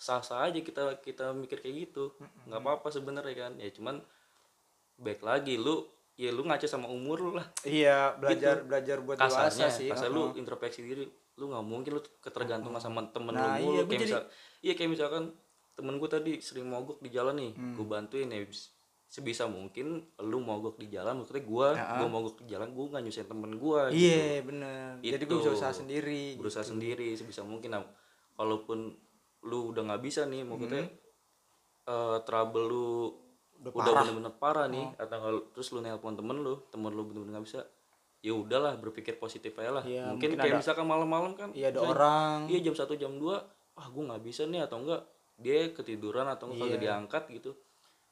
[0.00, 2.16] sah-sah aja kita kita mikir kayak gitu.
[2.46, 3.52] nggak apa-apa sebenarnya kan.
[3.54, 4.00] Ya cuman
[4.96, 5.84] baik lagi lu
[6.14, 7.46] ya lu ngaca sama umur lu lah.
[7.62, 10.32] iya belajar belajar buat dewasa kasarnya sih kasar uh-uh.
[10.32, 11.04] lu introspeksi diri
[11.36, 14.22] lu nggak mungkin lu ketergantungan sama temen Nah, lu iya, kayak jadi- misal
[14.60, 15.24] iya kayak misalkan
[15.72, 17.72] temen gue tadi sering mogok di jalan nih Hmm.
[17.72, 18.68] gue bantuin ya bis-
[19.06, 21.96] sebisa mungkin lu mogok di jalan maksudnya gue Ya.
[21.96, 25.40] gue mogok di jalan gue nggak nyusahin temen gue iya bener jadi gue Itu.
[25.40, 26.76] bisa usaha sendiri berusaha gitu.
[26.76, 27.82] sendiri sebisa mungkin nah,
[28.36, 28.92] kalaupun
[29.42, 30.84] lu udah nggak bisa nih maksudnya
[31.86, 32.86] eh, trouble lu
[33.60, 33.68] Hmm.
[33.68, 33.92] Udah udah parah.
[33.92, 34.00] Oh.
[34.02, 37.60] bener-bener parah nih atau kalau terus lu nelpon temen lu temen lu bener-bener nggak bisa
[38.18, 41.68] ya udahlah berpikir positif aja lah Iya, mungkin, mungkin kayak ada- misalkan malam-malam kan iya
[41.68, 43.28] ada orang iya jam satu jam 2
[43.74, 45.04] ah gue nggak bisa nih atau enggak
[45.36, 46.84] dia ketiduran atau enggak kagak Iya.
[46.86, 47.50] diangkat gitu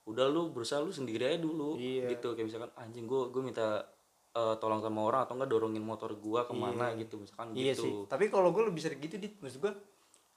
[0.05, 2.09] udah lu berusaha lu sendiri aja dulu Iya.
[2.11, 3.88] gitu kayak misalkan anjing gue gue minta
[4.31, 7.83] eh, tolong sama orang atau enggak dorongin motor gua ke mana gitu misalkan iya gitu
[7.83, 9.73] sih tapi kalau gue lebih sering gitu dit maksud gue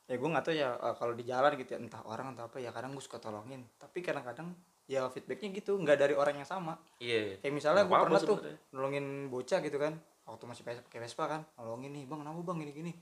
[0.05, 2.57] ya gue nggak tahu ya eh, kalau di jalan gitu ya, entah orang atau apa
[2.57, 3.61] ya kadang gue suka tolongin.
[3.77, 4.53] Tapi kadang-kadang
[4.89, 6.75] ya feedbacknya gitu nggak dari orang yang sama.
[6.99, 8.57] Iya kayak misalnya gue pernah tuh sebenarnya.
[8.75, 9.93] nolongin bocah gitu kan
[10.27, 12.93] waktu masih pakai Vespa kan nolongin nih bang kenapa bang gini gini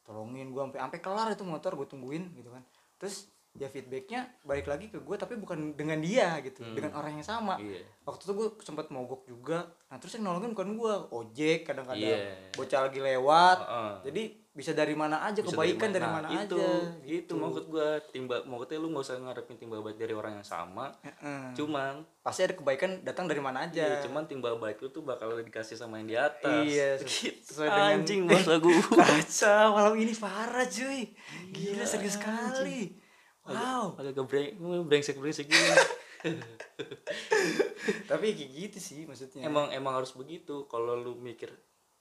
[0.00, 2.62] tolongin gue sampai sampai kelar itu motor gue tungguin gitu kan.
[3.00, 7.26] Terus ya feedbacknya balik lagi ke gue tapi bukan dengan dia gitu dengan orang yang
[7.26, 7.58] sama.
[7.58, 7.82] Iya.
[8.06, 9.66] Waktu itu gue sempat mogok juga.
[9.88, 12.52] Nah terus yang nolongin bukan gue ojek kadang-kadang Iya.
[12.54, 13.58] bocah lagi lewat.
[13.64, 13.92] Heeh.
[14.06, 16.74] jadi bisa dari mana aja Bisa kebaikan dari Nah, mana, itu, aja
[17.06, 20.90] itu maksud gua timba maksudnya lu nggak usah ngarepin timbal balik dari orang yang sama.
[21.06, 21.54] Heeh.
[21.54, 23.78] cuman pasti ada kebaikan datang dari mana aja.
[23.78, 26.66] Iya, cuman timbal balik lu tuh bakal dikasih sama yang di atas.
[26.66, 27.62] Iya, gitu.
[27.62, 28.74] dengan- anjing bahasa gua.
[28.74, 31.14] Kacau malam ini parah cuy.
[31.54, 32.98] Gila serius sekali.
[33.46, 33.94] wow.
[33.96, 35.74] agak gebreng brengsek brengsek gitu
[38.10, 39.46] tapi kayak gitu sih maksudnya.
[39.46, 40.68] Emang emang harus begitu.
[40.68, 41.48] Kalau lu mikir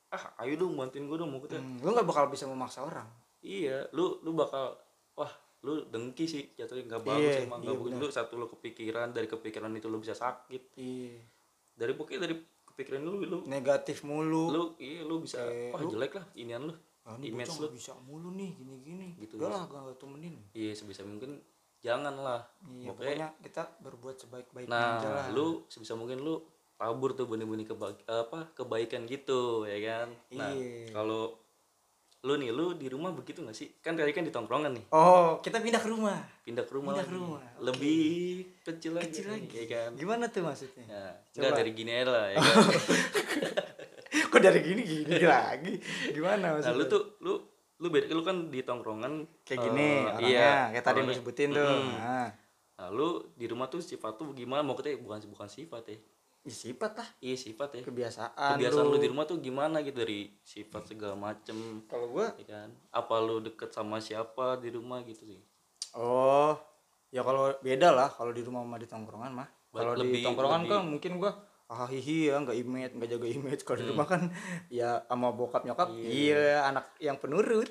[0.09, 3.05] ah ayo dong bantuin gua dong mau kita hmm, gue nggak bakal bisa memaksa orang.
[3.39, 4.73] Iya lu lu bakal
[5.13, 8.47] wah lu dengki sih jatuhnya nggak bagus Iya, emang iya nggak bagus lu satu lu
[8.47, 10.73] kepikiran dari kepikiran itu lu bisa sakit.
[10.73, 11.19] Iya.
[11.71, 12.35] Dari pokoknya dari
[12.71, 14.49] pikiran lu lu negatif mulu.
[14.49, 17.67] Lu iya lu bisa Kayak wah lu- jelek lah inian lu ah, ini image lu.
[17.69, 20.35] bisa mulu nih gini gini Gitu, udah lah gak temenin.
[20.51, 21.37] Iya sebisa mungkin
[21.79, 22.41] jangan lah.
[22.65, 25.25] Iya Pokoknya- pokoknya kita berbuat sebaik-baiknya nah aja lah.
[25.31, 26.39] lu sebisa mungkin lu
[26.79, 30.89] tabur tuh benih-benih keba apa kebaikan gitu ya kan nah Iya.
[30.91, 31.35] kalau
[32.19, 35.39] lu nih lu di rumah begitu gak sih kan tadi kan di tongkrongan nih oh
[35.39, 37.19] kita pindah ke rumah pindah ke rumah Pindah ke lagi.
[37.21, 37.61] rumah, oke.
[37.61, 38.03] lebih
[38.61, 41.35] kecil lagi kecil lagi ya kan gimana tuh maksudnya Nah, Coba.
[41.37, 42.55] enggak dari gini aja lah ya kan.
[44.25, 45.73] kok dari gini gini lagi
[46.09, 47.33] gimana nah, maksudnya lu tuh lu
[47.77, 51.49] lu beda lu kan di tongkrongan kayak eh, gini orangnya iya, kayak tadi lu sebutin
[51.51, 51.95] tuh Mm-mm.
[51.95, 52.29] nah,
[52.75, 54.63] Nah, lu di rumah tuh sifat tuh gimana?
[54.63, 55.99] Mau katanya bukan bukan sifat ya.
[56.49, 57.81] Ya sifat lah Iya sifat ya.
[57.85, 62.45] kebiasaan, Kebiasaan lu di rumah tuh gimana gitu dari sifat segala macem kalau gua ya
[62.47, 62.69] kan?
[62.89, 65.39] Apa lu deket sama siapa di rumah gitu sih?
[65.91, 66.53] oh
[67.09, 70.71] ya kalau beda lah kalau di rumah sama di tongkrongan mah kalau di tongkrongan lebih-
[70.71, 71.31] kan mungkin gua
[71.65, 74.21] ah hihi ya nggak image nggak jaga image kalau di rumah kan
[74.69, 77.69] ya sama bokap nyokap iya anak yang penurut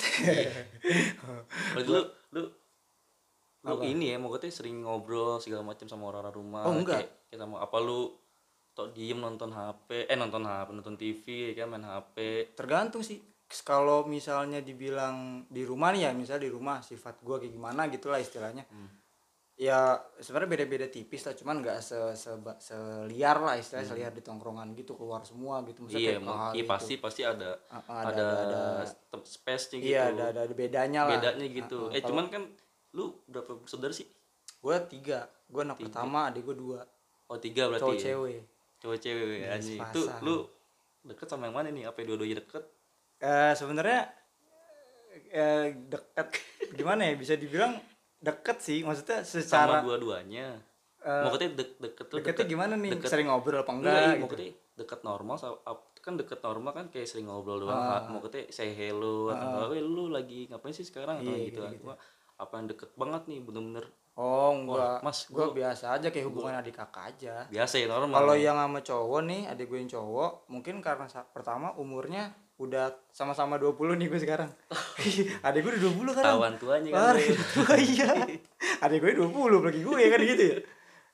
[1.74, 2.00] Kalau lu
[2.32, 2.42] lu
[3.66, 6.62] lu ini ya mau katanya sering ngobrol segala macem sama orang-orang rumah.
[6.64, 7.04] Oh, enggak.
[7.04, 8.14] Kayak, kayak sama apa lu
[8.78, 12.16] tok diem nonton HP, eh nonton HP, nonton TV ya kan main HP.
[12.54, 13.18] tergantung sih
[13.60, 18.16] kalau misalnya dibilang di rumah nih ya misalnya di rumah sifat gua kayak gimana gitulah
[18.16, 18.86] istilahnya Hmm.
[19.56, 24.70] ya sebenarnya beda-beda tipis lah cuman nggak se, seba- seliar lah istilahnya seliar di tongkrongan
[24.72, 26.22] gitu keluar semua gitu Maksudnya Hmm.
[26.22, 26.70] Iya, kayak iya gitu.
[26.70, 28.60] pasti pasti ada Ah, ah, ada, ada,
[29.08, 29.88] tem- space-nya gitu.
[29.88, 31.80] iya ada, ada ada bedanya lah bedanya gitu.
[31.82, 32.42] Ah, ah, eh cuman kan
[32.90, 34.06] lu berapa bersaudara sih?
[34.56, 36.80] gue tiga gue anak pertama adik gue dua
[37.26, 37.82] Oh tiga berarti.
[37.82, 38.02] cowok ya?
[38.04, 38.40] cewek
[38.78, 39.80] Cowok cewek anjing.
[39.80, 40.46] Itu lu
[41.02, 41.84] deket sama yang mana nih?
[41.84, 42.64] Apa dua-duanya deket?
[43.18, 44.06] eh sebenarnya
[45.28, 46.30] eh, dekat
[46.70, 47.74] gimana ya bisa dibilang
[48.16, 50.54] deket sih maksudnya Sama secara dua-duanya.
[51.00, 53.98] eh, mau katanya dek deket tuh deketnya gimana nih deket- sering ngobrol apa enggak, enggak,
[53.98, 54.20] iya, gitu.
[54.20, 55.36] mau katanya deket normal
[55.98, 57.74] kan deket normal kan kayak sering ngobrol doang.
[57.74, 58.06] Ah.
[58.06, 61.58] mau katanya say hello atau enggak, "Weh, lu lagi ngapain sih sekarang atau Iya, gitu.
[61.60, 61.84] gitu-gitu.
[61.84, 61.98] Gua,
[62.36, 63.84] apa yang deket banget nih bener-bener
[64.18, 68.12] oh enggak Mas, gue gua- biasa aja kayak hubungan adik kakak aja biasa ya normal.
[68.12, 68.50] kalau ya.
[68.50, 72.28] yang sama cowok nih adik gue yang cowok mungkin karena pertama umurnya
[72.58, 74.50] udah sama-sama 20 nih gue sekarang
[75.46, 76.98] adik gue udah 20 kan tawan tuanya kan.
[76.98, 77.62] Wah, itu
[77.94, 78.10] iya.
[78.80, 79.30] Adik gue 20
[79.62, 80.58] bagi gue kan gitu ya.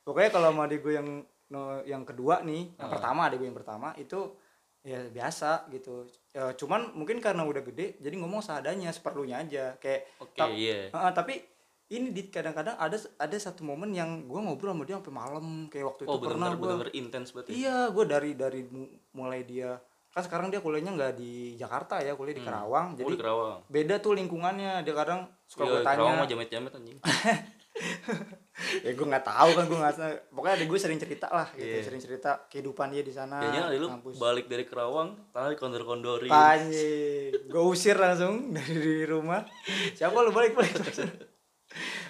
[0.00, 1.08] Pokoknya kalau sama adik gue yang
[1.46, 2.92] no, yang kedua nih, yang Ah.
[2.92, 4.32] pertama adik gue yang pertama itu
[4.80, 6.04] ya biasa gitu.
[6.30, 9.76] Ya, cuman mungkin karena udah gede jadi ngomong seadanya, seperlunya aja.
[9.76, 10.88] Kayak Oke, ta- iya.
[10.90, 11.40] Ah, tapi
[11.94, 15.86] ini di kadang-kadang ada ada satu momen yang gue ngobrol sama dia sampai malam kayak
[15.88, 17.50] waktu itu Oh, pernah bener-bener gue bener-bener intens berarti.
[17.52, 19.76] Iya, gue dari dari mu- mulai dia
[20.10, 22.94] kan sekarang dia kuliahnya nggak di Jakarta ya, kuliah di Karawang.
[22.94, 23.58] Oh, Jadi di Kerawang.
[23.66, 24.80] beda tuh lingkungannya.
[24.80, 26.10] Dia kadang suka Iya, gue tanya.
[26.14, 26.98] mah jamet-jamet anjing.
[28.86, 29.94] ya gue nggak tahu kan gue nggak
[30.30, 31.82] pokoknya ada gue sering cerita lah gitu Iya.
[31.82, 36.30] sering cerita kehidupan dia di sana Kayaknya lu kampus balik dari Kerawang, tanah dikondor-kondorin.
[36.30, 39.42] Panji, gue usir langsung dari rumah.
[39.90, 40.70] Siapa lu balik balik?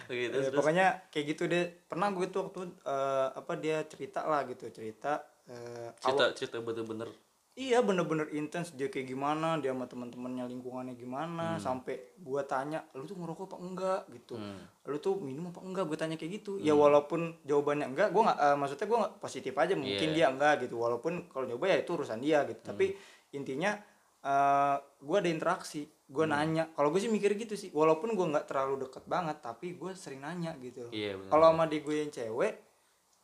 [0.07, 1.65] Gitu, Ya, terus pokoknya kayak gitu deh.
[1.85, 5.25] Pernah gue tuh waktu eh, apa dia cerita lah gitu cerita.
[5.45, 7.09] eh, cerita cerita bener-bener.
[7.55, 13.07] Iya bener-bener intens dia kayak gimana dia sama teman-temannya lingkungannya gimana sampai gua tanya lu
[13.07, 14.01] tuh ngerokok apa enggak?
[14.11, 14.35] Gitu.
[14.35, 14.59] Hmm.
[14.91, 15.87] lu tuh minum apa enggak?
[15.87, 16.59] Gue tanya kayak gitu.
[16.59, 20.15] Ya walaupun jawabannya enggak gua nggak eh, maksudnya nggak positif aja mungkin Iya.
[20.19, 20.83] dia enggak gitu.
[20.83, 22.59] Walaupun kalau nyoba ya itu urusan dia gitu.
[22.59, 22.99] Tapi
[23.31, 23.79] intinya
[24.27, 26.69] eh gua ada interaksi gua nanya.
[26.77, 27.73] Kalau gue sih mikir gitu sih.
[27.73, 30.89] Walaupun gua nggak terlalu deket banget tapi gue sering nanya gitu.
[30.93, 32.55] Iya, kalau sama adik gue yang cewek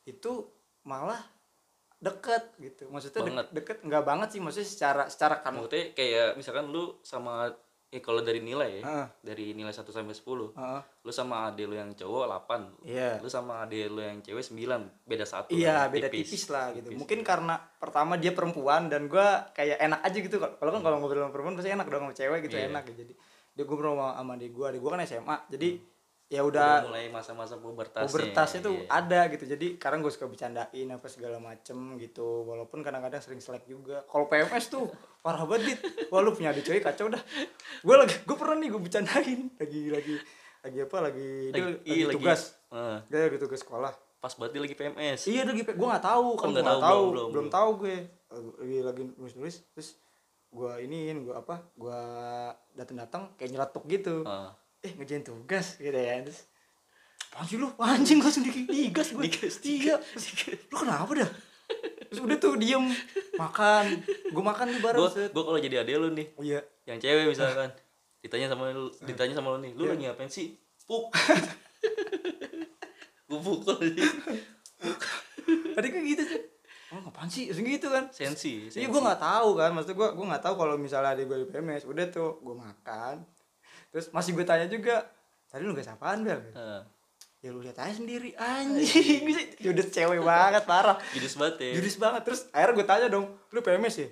[0.09, 0.33] itu
[0.89, 1.21] malah
[2.01, 2.89] deket gitu.
[2.89, 3.29] Maksudnya Banget.
[3.29, 4.41] deket, deket nggak banget sih.
[4.41, 7.53] Maksudnya secara secara kan maksudnya kayak misalkan lu sama
[7.91, 9.07] eh kalau dari nilai ya Heeh.
[9.19, 10.81] dari nilai 1 sampai 10 Heeh.
[11.03, 15.11] lu sama adik lu yang cowok 8 iya lu sama adik lu yang cewek 9
[15.11, 19.51] beda satu iya lah, beda tipis, lah gitu mungkin karena pertama dia perempuan dan gua
[19.51, 22.39] kayak enak aja gitu kalau kan kalau ngobrol sama perempuan pasti enak dong sama cewek
[22.47, 22.71] gitu Iya.
[22.71, 23.13] enak ya jadi
[23.59, 25.69] dia ngobrol sama, sama adik gua adik gua kan SMA jadi
[26.31, 28.87] ya udah udah mulai masa-masa pubertasnya pubertasnya tuh iya.
[28.89, 29.45] ada gitu.
[29.45, 32.47] Jadi sekarang gue suka bercandain apa segala macem gitu.
[32.47, 34.07] Walaupun kadang-kadang sering selek juga.
[34.07, 34.87] Kalau PMS tuh
[35.21, 35.81] parah banget Dit.
[36.09, 37.19] wah lu punya adik cewek kacau dah.
[37.83, 39.41] Gue lagi gue pernah nih gue bercandain.
[39.59, 40.15] Lagi lagi
[40.61, 40.97] lagi apa?
[41.03, 42.41] Lagi Lagi- lagi, iya, lagi- tugas.
[42.71, 42.99] Heeh.
[43.11, 43.93] dia lagi tugas sekolah.
[44.21, 47.05] Pas berarti lagi PMS iya lagi gue nggak tahu kan Oh, gue nggak tahu, tahu.
[47.11, 47.97] belum, belum, tahu gue.
[48.31, 49.99] Lagi lagi nulis nulis terus
[50.49, 51.59] gue iniin gue apa?
[51.75, 51.99] Gue
[52.71, 54.23] datang datang kayak nyeletuk gitu.
[54.23, 54.51] Heeh.
[54.81, 56.21] Eh ngerjain tugas gitu ya.
[56.25, 56.49] Terus
[57.31, 57.69] apaan sih lu?
[57.79, 59.97] Anjing langsung di digas gue Digas, iya.
[60.73, 61.31] lu kenapa dah?
[62.11, 62.91] Terus udah tuh diem.
[63.39, 63.85] Makan.
[64.35, 65.31] Gue makan tuh bareng gua set.
[65.31, 66.61] gua kalau jadi adek lu nih iya.
[66.91, 67.71] yang cewek misalkan
[68.21, 69.91] ditanya sama lu ditanya sama lu nih lu Iya.
[69.95, 70.59] lagi ngapain sih?
[70.85, 71.09] Puk.
[73.31, 73.79] Gua pukul
[75.71, 76.43] tadi kan gitu sih
[76.91, 77.47] oh ngapain sih?
[77.55, 78.11] Segitu kan.
[78.11, 81.39] Sensi Iya gue nggak tahu kan, maksud gue gue nggak tahu kalau misalnya ada gue
[81.39, 83.23] di PMS, udah tuh gue makan,
[83.91, 85.03] terus masih gue tanya juga,
[85.47, 86.41] tadi lu gak sapaan bel?
[86.51, 86.83] Heeh.
[87.41, 91.71] Ya lu lihat aja sendiri, anjing, gue sih judes cewek banget parah, judes banget ya
[91.75, 94.09] judes banget, terus akhirnya gue tanya dong, lu PMS ya?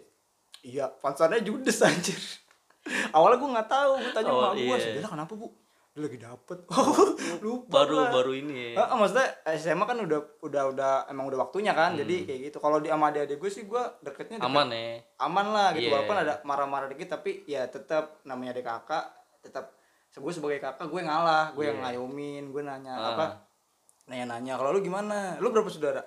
[0.61, 2.17] Iya, pansannya judes anjir.
[3.15, 4.77] Awalnya gue nggak tahu, gue tanya sama gue, iya.
[4.81, 5.49] sebelah kenapa bu?
[5.89, 6.95] Dia lagi dapet, oh,
[7.43, 8.09] lupa baru gua.
[8.15, 12.01] baru ini ya Ah, maksudnya SMA kan udah udah udah emang udah waktunya kan, Hmm.
[12.01, 12.59] jadi kayak gitu.
[12.59, 15.93] Kalau di sama adik-adik gue sih gue deketnya deket aman ya aman lah gitu Iya.
[15.93, 19.05] walaupun ada marah-marah dikit tapi ya tetap namanya adik kakak
[19.41, 19.75] tetap
[20.11, 21.85] gue sebagai kakak gue ngalah gue yang Iya.
[21.95, 23.09] ngayomin gue nanya Ah.
[23.15, 23.27] apa
[24.05, 25.37] nanya-nanya kalau lu gimana?
[25.39, 26.01] Lu berapa saudara?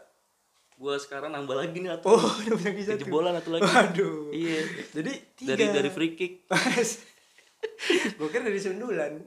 [0.74, 3.06] Gua sekarang nambah lagi nih oh atau udah punya bisa tuh.
[3.06, 3.62] kejebolan atau lagi.
[3.64, 4.34] Waduh.
[4.34, 4.60] Iya.
[4.90, 5.54] Jadi tiga.
[5.54, 6.50] dari dari free kick.
[8.18, 9.22] Gue kira dari sundulan.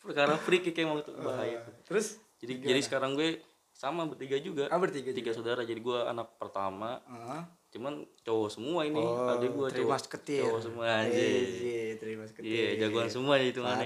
[0.00, 1.70] Perkara free kick emang tuh bahaya tuh.
[1.86, 2.18] terus?
[2.38, 3.38] Jadi jadi sekarang gue
[3.78, 4.66] sama bertiga juga.
[4.74, 6.98] Ah bertiga tiga saudara jadi gue anak pertama.
[7.06, 7.46] Ah.
[7.68, 10.24] cuman cowok semua ini oh adik gue terima cowok.
[10.24, 12.48] cowok semua aja iya terima seketir.
[12.48, 13.84] Iya jagoan semua itu kan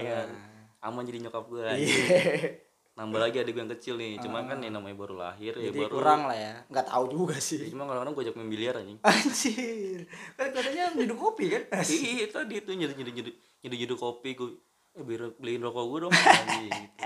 [0.79, 1.99] aman jadi nyokap gue iya.
[2.95, 5.83] Nambah lagi adik gue yang kecil nih cuma kan yang namanya baru lahir ya jadi
[5.83, 6.53] baru kurang lah ya.
[6.71, 7.67] Nggak tahu juga sih.
[7.67, 8.99] Cuma kadang-kadang gue ajak main biliar anjing.
[9.03, 9.99] Anjir.
[10.39, 11.63] Kan katanya minum kopi kan?
[11.83, 13.35] Iya tadi itu nyedih nyedih nyedih
[13.67, 14.63] nyedih kopi gue
[14.95, 15.03] eh
[15.41, 17.03] beliin rokok gue dong anjing gitu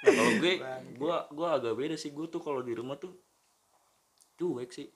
[0.00, 0.54] nah kalau gue
[0.96, 3.12] gue gue agak beda sih gue tuh kalau di rumah tuh
[4.36, 4.88] cuek sih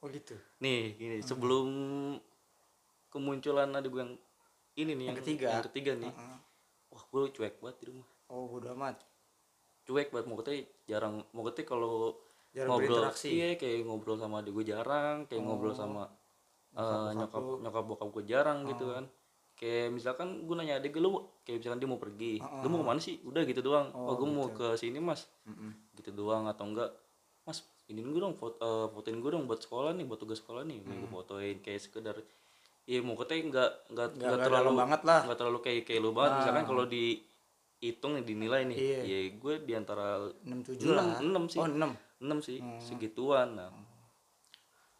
[0.00, 1.68] oh gitu nih gini sebelum
[3.10, 4.14] kemunculan ada gue yang
[4.76, 5.48] ini nih yang, ketiga.
[5.56, 6.38] yang ketiga nih Heeh.
[6.92, 8.96] wah gue cuek banget di rumah oh bodo amat
[9.84, 11.96] cuek banget mau katanya jarang mau katanya kalau
[12.56, 13.04] Jarang ngobrol.
[13.04, 13.12] Oh.
[13.28, 16.08] iya kayak ngobrol sama adik gue jarang kayak ngobrol sama
[16.72, 18.68] eh, nyokap nyokap bokap gue jarang Oh.
[18.72, 19.04] gitu kan
[19.56, 23.00] kayak misalkan gue nanya adik lu kayak misalkan dia mau pergi lu mau ke mana
[23.00, 23.16] sih?
[23.24, 23.88] Udah gitu doang.
[23.96, 25.24] Oh, gue mau ke sini mas.
[25.48, 25.72] Mm-mm.
[25.96, 26.92] gitu doang atau enggak
[27.48, 30.62] mas ini gue dong foto, eh, fotoin gue dong buat sekolah nih buat tugas sekolah
[30.68, 30.84] nih.
[30.84, 32.16] Gue fotoin kayak sekedar
[32.86, 35.20] Iya mau katanya enggak enggak enggak nggak terlalu banget lah.
[35.26, 36.32] enggak terlalu kayak kayak lu banget.
[36.38, 39.00] Misalkan kalau dihitung dinilai nih Iya.
[39.02, 40.06] ya gue di antara
[40.46, 41.18] enam tujuh lah.
[41.18, 41.58] enam sih.
[41.58, 41.90] Oh enam?
[42.22, 43.58] Enam sih segituan.
[43.58, 43.72] Nah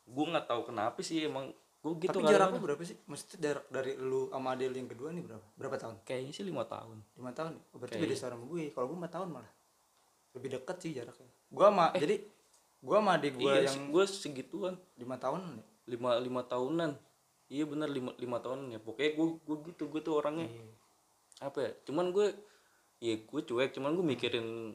[0.07, 1.51] gue nggak tahu kenapa sih emang
[1.87, 2.97] gue gitu tapi kali jarak lu berapa sih?
[3.07, 5.47] Maksudnya jarak dari lu sama Adel yang kedua nih berapa?
[5.55, 5.97] Berapa tahun?
[6.03, 6.99] Kayaknya sih lima tahun.
[7.15, 7.53] Lima tahun?
[7.71, 8.63] Oh, berarti beda setahun sama gue.
[8.75, 9.53] Kalau gue empat tahun malah.
[10.35, 11.31] Lebih dekat sih jaraknya.
[11.47, 12.17] Gue sama jadi
[12.77, 14.75] gue sama adik gue iya yang gue segituan.
[14.99, 15.65] lima tahun ya?
[15.95, 16.91] lima lima tahunan.
[17.47, 18.81] Iya benar lima lima tahunan ya.
[18.83, 20.51] Pokoknya gue gue gitu gue tuh orangnya.
[20.51, 20.67] Iya.
[21.47, 21.71] apa ya?
[21.87, 22.35] Cuman gue
[22.99, 23.71] ya gue cuek.
[23.71, 24.75] Cuman gue mikirin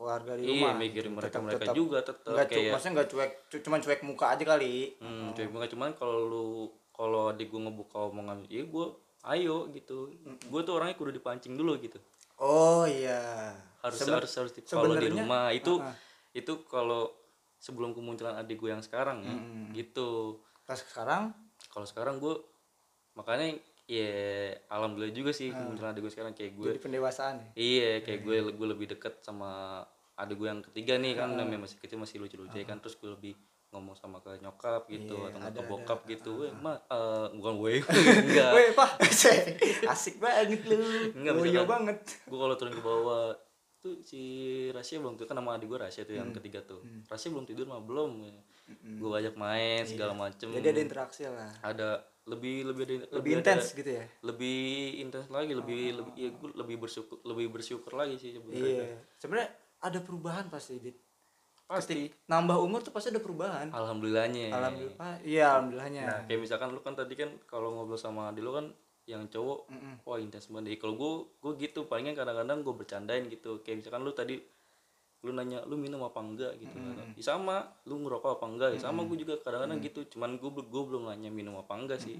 [0.00, 0.74] keluarga di iya rumah.
[0.74, 1.76] mikirin mereka Tetap- mereka tetap.
[1.76, 4.74] juga tetap cu- kayak maksudnya nggak cuek cu- cuman cuek muka aja kali.
[4.96, 6.46] Hmm, cuek banget cuman kalau lu
[6.90, 8.86] kalau adik gue ngebuka omongan ya gue
[9.26, 10.08] ayo gitu.
[10.42, 12.00] Gue tuh orangnya kudu dipancing dulu gitu.
[12.38, 13.52] Oh iya.
[13.78, 15.52] Harus Seben- harus harus di- kalau di rumah.
[15.52, 15.96] Itu Ah, ah.
[16.32, 17.12] itu kalau
[17.56, 19.36] sebelum kemunculan adik gue yang sekarang ya
[19.74, 20.40] gitu.
[20.64, 21.36] Pas sekarang?
[21.68, 22.40] Kalau sekarang gue
[23.12, 23.52] makanya
[23.90, 24.14] ya
[24.68, 26.32] alhamdulillah juga sih kemunculan adik gue sekarang.
[26.32, 27.48] Kayak gue jadi pendewasaan ya?
[27.54, 29.82] Iya kayak gue gue lebih deket sama
[30.14, 32.78] adik gue yang ketiga nih kan namanya masih kecil masih lucu-lucu kan.
[32.78, 33.34] Terus gue lebih
[33.70, 36.32] ngomong sama ke nyokap gitu Iya, atau ada- ke bokap gitu.
[36.40, 37.82] Weh ma eh, bukan gue Iya.
[38.26, 38.50] enggak.
[38.56, 38.90] Weh, Pak.
[39.94, 40.78] Asik banget lu.
[41.14, 41.98] Enggak, Loyo misalkan- banget.
[42.20, 43.30] gue kalau turun ke bawah
[43.80, 44.20] tuh si
[44.68, 46.20] Rasya belum tidur kan nama adik gue Rasya tuh Hmm.
[46.20, 46.82] yang ketiga tuh.
[47.06, 48.10] Rasya belum tidur mah belum.
[48.92, 50.46] Gue ajak main segala macem.
[50.46, 50.56] Iya.
[50.56, 51.50] Jadi ada interaksi lah.
[51.60, 51.88] ada
[52.30, 54.04] lebih lebih ada Lebih intens gitu ya.
[54.22, 54.60] lebih
[54.98, 58.86] intens lagi lebih lebih ya gue lebih bersyukur lebih bersyukur lagi sih sebenarnya Iya.
[59.16, 59.48] Sebenarnya
[59.80, 60.96] ada perubahan pasti, Dit.
[61.62, 63.70] pasti Nambah umur tuh pasti ada perubahan.
[63.70, 65.14] alhamdulillahnya Alhamdulillah.
[65.22, 66.02] Iya, alhamdulillahnya.
[66.04, 68.66] nah kayak misalkan lu kan tadi kan kalau ngobrol sama adik lu kan
[69.04, 69.66] yang cowok
[70.02, 74.12] wah intens banget kalau gue gue gitu palingan kadang-kadang gue bercandain gitu kayak misalkan lu
[74.12, 74.38] tadi
[75.20, 76.56] lu nanya lu minum apa enggak?
[76.56, 77.08] gitu kan.
[77.12, 78.70] Ya sama lu ngerokok apa enggak?
[78.76, 80.00] Ya sama gue juga kadang-kadang gitu.
[80.08, 82.16] Cuman gue gue belum nanya minum apa enggak sih.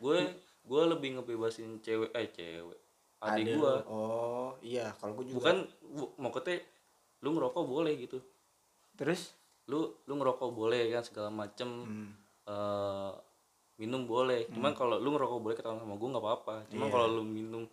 [0.00, 0.24] Gue
[0.64, 2.78] gue lebih ngebebasin cewek eh cewek
[3.18, 5.36] adik gue Oh, iya, kalau gue juga.
[5.42, 6.62] bukan bu, mau kete
[7.26, 8.22] lu ngerokok boleh gitu.
[8.94, 9.34] Terus?
[9.66, 11.66] Lu lu ngerokok boleh kan segala macem.
[11.66, 12.10] Hmm.
[12.46, 13.10] eh,
[13.78, 14.46] minum boleh.
[14.54, 16.54] Cuman kalau lu ngerokok boleh ketahuan sama gue nggak apa-apa.
[16.70, 17.66] Cuman kalau lu minum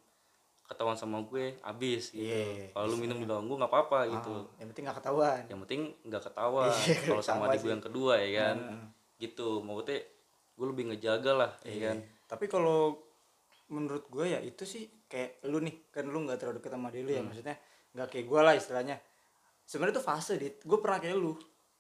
[0.65, 2.25] ketahuan sama gue abis gitu.
[2.25, 4.34] Iya, kalau lu minum di belakang gue nggak apa-apa gitu.
[4.34, 5.41] oh, yang penting gak ketahuan.
[5.45, 6.73] yang penting nggak ketahuan.
[6.73, 8.58] Iya, kalau sama adik gue yang kedua ya kan?
[8.58, 8.84] Heeh.
[9.21, 9.49] gitu.
[9.62, 9.99] Maksudnya
[10.56, 11.97] gue lebih ngejaga lah ya kan?
[12.25, 12.97] Tapi kalau
[13.69, 17.01] menurut gue ya itu sih kayak lu nih kan lu nggak terlalu deket sama dia
[17.01, 17.56] lu ya maksudnya
[17.93, 18.95] nggak kayak gue lah istilahnya.
[19.65, 20.56] Sebenarnya itu fase dit.
[20.65, 21.38] Gue pernah kayak lu.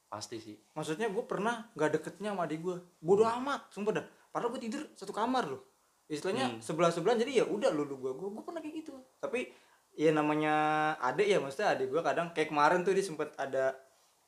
[0.09, 0.57] Pasti sih.
[0.77, 4.05] Maksudnya gue pernah nggak deketnya sama adik gue bodoh amat sumpah dah.
[4.29, 5.74] Padahal gue tidur satu kamar loh
[6.07, 8.93] istilahnya sebelah sebelah jadi ya udah lu lu gue gue gue pernah kayak gitu.
[9.17, 9.49] Tapi
[9.95, 10.55] ya namanya
[10.99, 13.73] adik ya maksudnya adik gue kadang kayak kemarin tuh dia sempet ada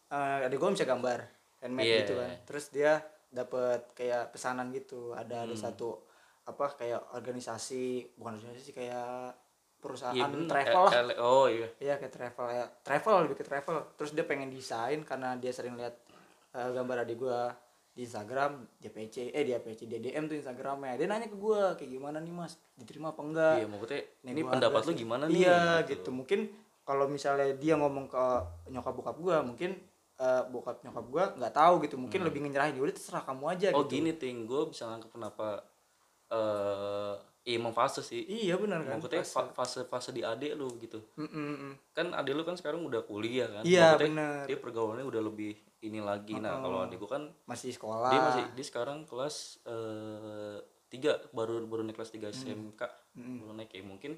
[0.07, 1.19] eh adik gue bisa gambar
[1.59, 1.97] handmade Iya.
[2.01, 2.29] gitu kan.
[2.43, 2.91] Terus dia
[3.27, 6.01] dapat kayak pesanan gitu ada ada satu
[6.43, 9.35] apa kayak organisasi bukan organisasi kayak
[9.77, 10.47] perusahaan Iya bener.
[10.49, 10.93] travel lah.
[10.95, 11.67] Eh, oh iya.
[11.77, 13.75] Iya kayak travel ya travel lebih ke travel.
[13.93, 15.93] Terus dia pengen desain karena dia sering lihat
[16.55, 17.51] eh, gambar adik gua
[17.97, 20.93] di Instagram dia PC eh dia PC dia DM tuh Instagramnya.
[20.95, 22.61] Dia nanya ke gua kayak gimana nih mas?
[22.71, 23.55] Diterima apa enggak?
[23.57, 25.41] Iya maksudnya Nih, ini pendapat lu gimana nih?
[25.41, 26.09] Iya gitu.
[26.11, 28.25] mungkin kalau misalnya dia ngomong ke
[28.69, 29.73] nyokap bokap gua mungkin
[30.15, 31.97] eh, bokap nyokap gua nggak tahu gitu.
[31.97, 33.75] Mungkin lebih ngerahin udah terserah kamu aja Hmm.
[33.75, 33.93] oh gitu.
[33.95, 34.45] gini ting.
[34.45, 35.65] Gue bisa nangkep kenapa
[36.29, 38.21] eh iya emang fase sih.
[38.21, 38.99] Iya benar kan?
[38.99, 40.99] Maksudnya Pas- fa- fase fase di adik lu gitu.
[41.15, 43.63] Mm, mm, kan adik lu kan sekarang udah kuliah kan?
[43.63, 44.43] Iya, bener.
[44.45, 46.33] dia pergaulannya udah lebih ini lagi.
[46.33, 48.09] Nah kalau adik gua kan masih sekolah.
[48.09, 52.23] dia masih dia sekarang kelas eh, tiga baru baru naik kelas Hmm.
[52.23, 52.81] 3 SMK
[53.13, 54.13] baru naik ya mungkin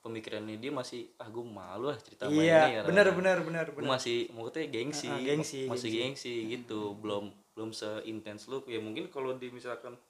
[0.00, 2.82] pemikirannya dia masih ah gue malu lah cerita iya ini ya.
[2.82, 6.00] benar benar benar benar masih maksudnya gengsi, Ah, ah, gengsi, masih gengsi.
[6.32, 6.96] gengsi, gitu.
[6.96, 8.64] Belum belum seintens lu.
[8.64, 10.00] Ya mungkin kalau dia misalkan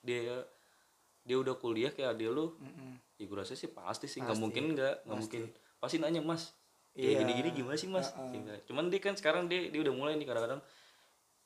[0.00, 0.44] dia
[1.24, 2.52] dia udah kuliah kayak adik lu
[3.16, 4.20] ya gue rasa sih pasti sih.
[4.20, 5.42] Nggak mungkin nggak nggak mungkin.
[5.76, 6.52] Pasti nanya mas
[6.96, 7.18] kayak Iya.
[7.20, 8.08] gini-gini gimana sih mas?
[8.10, 10.60] Kayak, cuman dia kan sekarang dia dia udah mulai nih kadang-kadang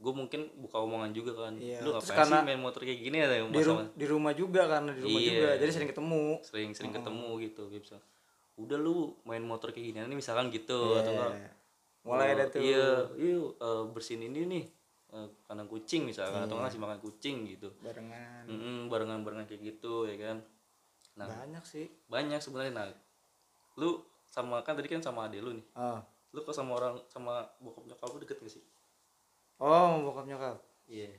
[0.01, 1.55] gue mungkin buka omongan juga kan.
[1.55, 4.33] Iya, lu terus ngapain sih karena main motor kayak gini ya di, ru- di rumah
[4.33, 5.29] juga karena di rumah Iya.
[5.29, 5.49] juga.
[5.59, 6.23] Jadi sering ketemu.
[6.41, 7.97] Sering sering ketemu gitu bisa
[8.57, 11.51] udah lu main motor kayak gini ini misalkan gitu atau enggak Iya.
[12.03, 12.61] mulai Oh, ada tuh.
[12.61, 14.65] iya yuk eh, bersihin ini nih
[15.11, 16.63] eh, kandang kucing misalkan atau Iya.
[16.65, 17.69] ngasih makan kucing gitu.
[17.81, 18.45] Barengan.
[18.47, 20.37] Mm-mm, barengan-barengan kayak gitu ya kan?
[21.17, 21.89] Nah banyak sih.
[22.07, 22.73] banyak sebenarnya.
[22.75, 22.87] Nah
[23.77, 25.66] lu sama kan tadi kan sama ade lu nih.
[25.75, 28.64] Oh lu kok sama orang sama bokap nyokap lu deket gak sih?
[29.59, 30.57] Oh mau bokap nyokap?
[30.87, 31.11] Iya.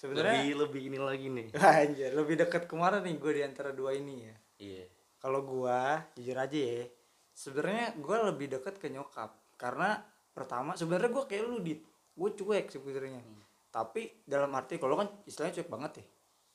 [0.00, 1.46] Sebenarnya lebih lebih ini lagi nih.
[1.84, 4.34] Anjir lebih dekat ke mana nih gue di antara dua ini ya.
[4.60, 4.84] Iya.
[5.20, 6.84] Kalau gua jujur aja ya
[7.32, 9.32] sebenarnya gua lebih dekat ke nyokap.
[9.56, 10.00] Karena
[10.32, 11.80] pertama sebenarnya gua kayak lu dit.
[12.14, 13.20] Gue cuek sebenarnya.
[13.68, 16.06] Tapi dalam arti kalau kan istilahnya cuek banget ya.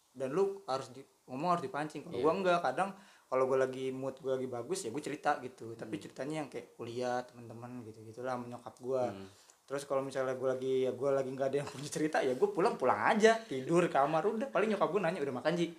[0.09, 2.01] Dan lu harus di, ngomong harus dipancing.
[2.05, 2.89] Kalau gua enggak kadang
[3.29, 5.77] kalau gua lagi mood gua lagi bagus ya gue cerita gitu.
[5.77, 9.13] Tapi ceritanya yang kayak kuliah teman-teman gitu gitulah sama nyokap gua.
[9.13, 9.29] Hmm.
[9.69, 12.49] terus kalau misalnya gue lagi ya gue lagi nggak ada yang punya cerita ya gue
[12.49, 13.37] pulang pulang aja.
[13.45, 14.49] Tidur kamar udah.
[14.49, 15.69] Paling nyokap gue nanya udah makan ji?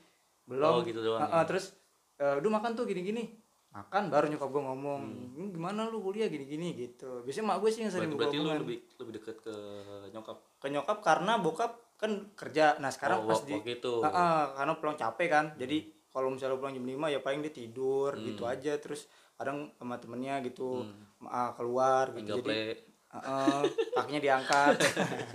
[0.46, 0.78] Belum.
[0.78, 1.74] Oh, gitu doang, Heeh, terus
[2.14, 3.24] "Eh, udah makan tuh gini gini
[3.70, 5.00] makan baru nyokap gue ngomong.
[5.34, 7.26] "Hmm, gimana lu kuliah gini gini gitu.
[7.26, 9.54] Biasanya mak gue sih yang sering berarti, berarti lu lebih lebih deket ke
[10.10, 10.38] nyokap?
[10.58, 12.78] Ke nyokap karena bokap kan kerja.
[12.78, 13.92] Nah sekarang Oh, pas waktu di itu.
[14.06, 15.46] Heeh, karena pulang capek kan.
[15.58, 15.78] Jadi
[16.10, 18.52] kalau misalnya pulang jam 5 ya paling dia tidur gitu Hmm.
[18.52, 18.74] aja.
[18.76, 20.84] Terus kadang sama temennya gitu
[21.22, 22.18] ah, keluar gitu.
[22.20, 22.66] Tinggal jadi play
[23.10, 24.74] Heeh, kakinya diangkat.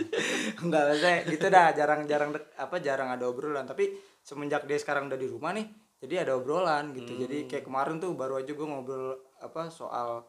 [0.64, 3.64] Enggak saya gitu dah jarang-jarang apa jarang ada obrolan.
[3.64, 7.12] Tapi semenjak dia sekarang udah di rumah nih jadi ada obrolan gitu.
[7.12, 7.22] Hmm.
[7.22, 10.24] jadi kayak kemarin tuh baru aja gue ngobrol apa soal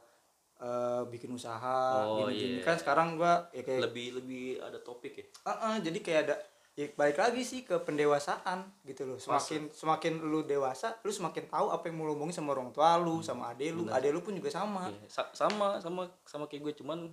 [0.56, 2.58] eh, bikin usaha Oh, gini-gini.
[2.58, 2.64] iya.
[2.64, 5.24] kan sekarang gua ya kayak lebih lebih ada topik ya?
[5.44, 6.34] Heeh, jadi kayak ada
[6.76, 9.16] ya balik lagi sih ke pendewasaan gitu loh.
[9.16, 13.00] Semakin semakin lu dewasa lu semakin tahu apa yang mau lu omongin sama orang tua
[13.00, 13.88] lu sama ade lu.
[13.88, 14.92] ade lu pun juga sama.
[14.92, 16.72] Iya, sa- sama sama sama kayak gue.
[16.84, 17.08] Cuman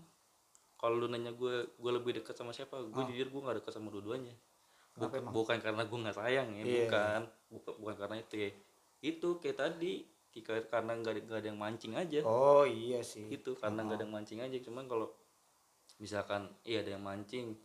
[0.76, 2.76] kalau lu nanya gue gue lebih dekat sama siapa?
[2.92, 4.36] Gue jujur gue gak dekat sama dua-duanya.
[4.94, 6.80] Bukan, bukan karena gue nggak sayang ya Iya.
[6.86, 7.22] bukan.
[7.50, 8.50] Bukan bukan karena itu ya.
[9.00, 10.06] Itu kayak tadi
[10.44, 12.20] karena nggak ada, yang mancing aja.
[12.28, 13.32] Oh iya sih.
[13.32, 14.58] Gitu karena nggak ada yang mancing aja.
[14.60, 15.08] Cuman kalau
[16.04, 17.56] misalkan iya ada yang mancing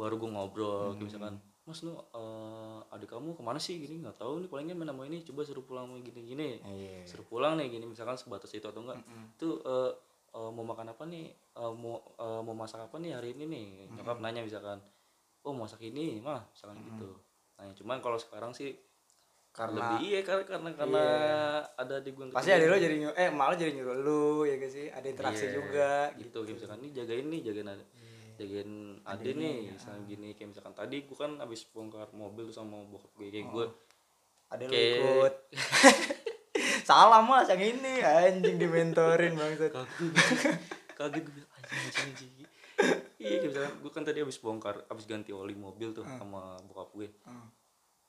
[0.00, 3.76] baru gue ngobrol kayak misalkan mas lu eh, adik kamu ke mana sih?
[3.76, 7.04] Gini nggak tahu nih palingnya main sama ini coba suruh pulang gini gini Iya.
[7.04, 8.98] suruh pulang nih gini misalkan sebatas itu atau enggak.
[9.36, 9.92] Itu eh,
[10.32, 11.28] eh, mau makan apa nih?
[11.30, 13.66] Eh, mau eh, mau masak apa nih hari ini nih?
[13.92, 14.80] Nyokap nanya misalkan
[15.40, 17.10] oh masak ini mah misalkan gitu.
[17.54, 18.74] Nah cuman kalau sekarang sih
[19.50, 21.04] karena lebih iya karena karena, karena
[21.74, 24.70] ada di gue pasti ada lo jadi nyuruh eh malah jadi nyuruh lu ya gak
[24.70, 24.86] sih?
[24.88, 27.84] Ada interaksi Iya, juga gitu kayak misalkan nih jagain nih jagain ada
[28.40, 28.72] jagain
[29.02, 33.28] ade nih misalkan gini kayak misalkan tadi gue kan abis bongkar mobil sama bokap gue
[33.28, 33.66] kayak gue
[34.48, 35.34] ada lu Kayak- ikut.
[36.82, 39.70] Salah mas yang ini anjing dimentorin bangsat.
[39.70, 40.12] Kaget
[40.90, 42.30] kaget gue anjing anjing
[43.16, 46.90] iya kayak misalkan gue kan tadi abis bongkar abis ganti oli mobil tuh sama bokap
[46.92, 47.46] gue Hmm.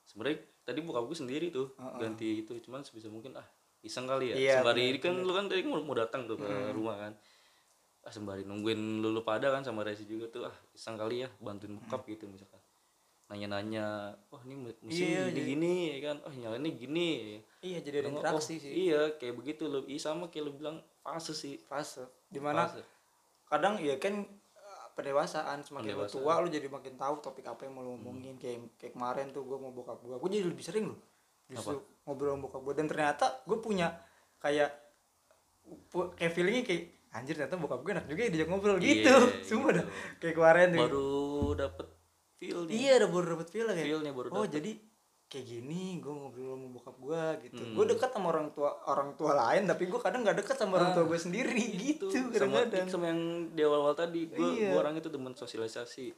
[0.02, 1.70] sebenarnya tadi bokap gue sendiri tuh
[2.00, 3.44] ganti itu cuman sebisa mungkin ah
[3.80, 4.34] iseng kali ya.
[4.34, 7.12] Iya, sembari kan lu kan tadi mau, mau datang tuh ke rumah kan
[8.02, 11.28] ah sembari nungguin lu, lu pada kan sama Resi juga tuh ah iseng kali ya
[11.38, 12.58] bantuin bokap gitu misalkan.
[13.30, 16.16] Nanya-nanya wah ini mesin Iya, gini gini ya kan.
[16.26, 17.38] Oh nyalainnya gini.
[17.62, 18.72] Iya jadi ada interaksi oh, sih.
[18.90, 21.62] iya kayak begitu lu iya sama kayak lu bilang fase sih.
[21.64, 22.02] Fase.
[22.26, 22.82] Di mana Fase.
[23.46, 26.14] kadang ya kan eh, pendewasaan semakin Pendewasaan.
[26.18, 29.46] tua lu jadi makin tahu topik apa yang mau lu ngomongin kayak kayak kemarin tuh
[29.46, 30.98] gue mau bokap gue gue jadi lebih sering loh.
[31.46, 33.94] Justru ngobrol sama bokap gue dan ternyata gue punya
[34.42, 34.74] kayak
[36.18, 38.76] kayak feelingnya kayak anjir ternyata bokap gue enak juga ya diajak ngobrol.
[38.80, 39.14] Iya, gitu.
[39.44, 39.78] semua gitu.
[39.78, 39.86] dah.
[40.16, 41.10] Kayak kemarin baru
[41.54, 41.86] dapet
[42.40, 42.72] feel nih.
[42.74, 43.86] Iya udah baru dapet feel kayak.
[43.86, 44.52] Feel-nya baru oh dapet.
[44.56, 44.72] jadi
[45.32, 47.62] kayak gini gue ngobrol sama bokap gue gitu.
[47.64, 47.72] Hmm.
[47.72, 50.92] gue dekat sama orang tua orang tua lain tapi gue kadang nggak deket sama orang
[50.92, 52.06] tua gue sendiri gitu.
[52.08, 52.86] Ah, sama kadang-kadang.
[52.92, 53.20] sama yang
[53.56, 54.76] di awal-awal tadi gue Iya.
[54.76, 56.12] orang itu demen sosialisasi.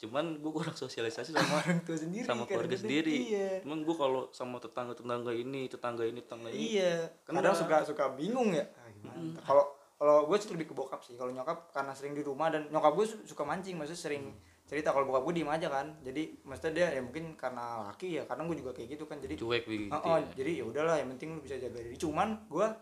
[0.00, 3.16] Cuman gue kurang sosialisasi sama orang tua sendiri sama keluarga sendiri.
[3.26, 3.50] Iya.
[3.66, 6.58] Cuman gue kalau sama tetangga tetangga ini tetangga ini tetangga ini.
[6.78, 6.92] Iya.
[7.26, 7.42] Kena.
[7.42, 8.70] kadang suka suka bingung ya.
[8.78, 9.34] Ah, gimana?
[9.42, 9.64] Kalau
[10.00, 11.12] kalau gue sih lebih ke bokap sih.
[11.12, 14.32] Kalau nyokap karena sering di rumah dan nyokap gue su- suka mancing maksudnya sering
[14.64, 15.92] cerita kalau bokap gue diem aja kan.
[16.00, 19.20] Jadi maksudnya dia ya mungkin karena laki ya kadang gue juga kayak gitu kan.
[19.20, 20.24] Jadi cuek begitu Oh, oh, ya.
[20.32, 22.00] jadi ya udahlah yang penting lu bisa jaga diri.
[22.00, 22.72] Cuman gua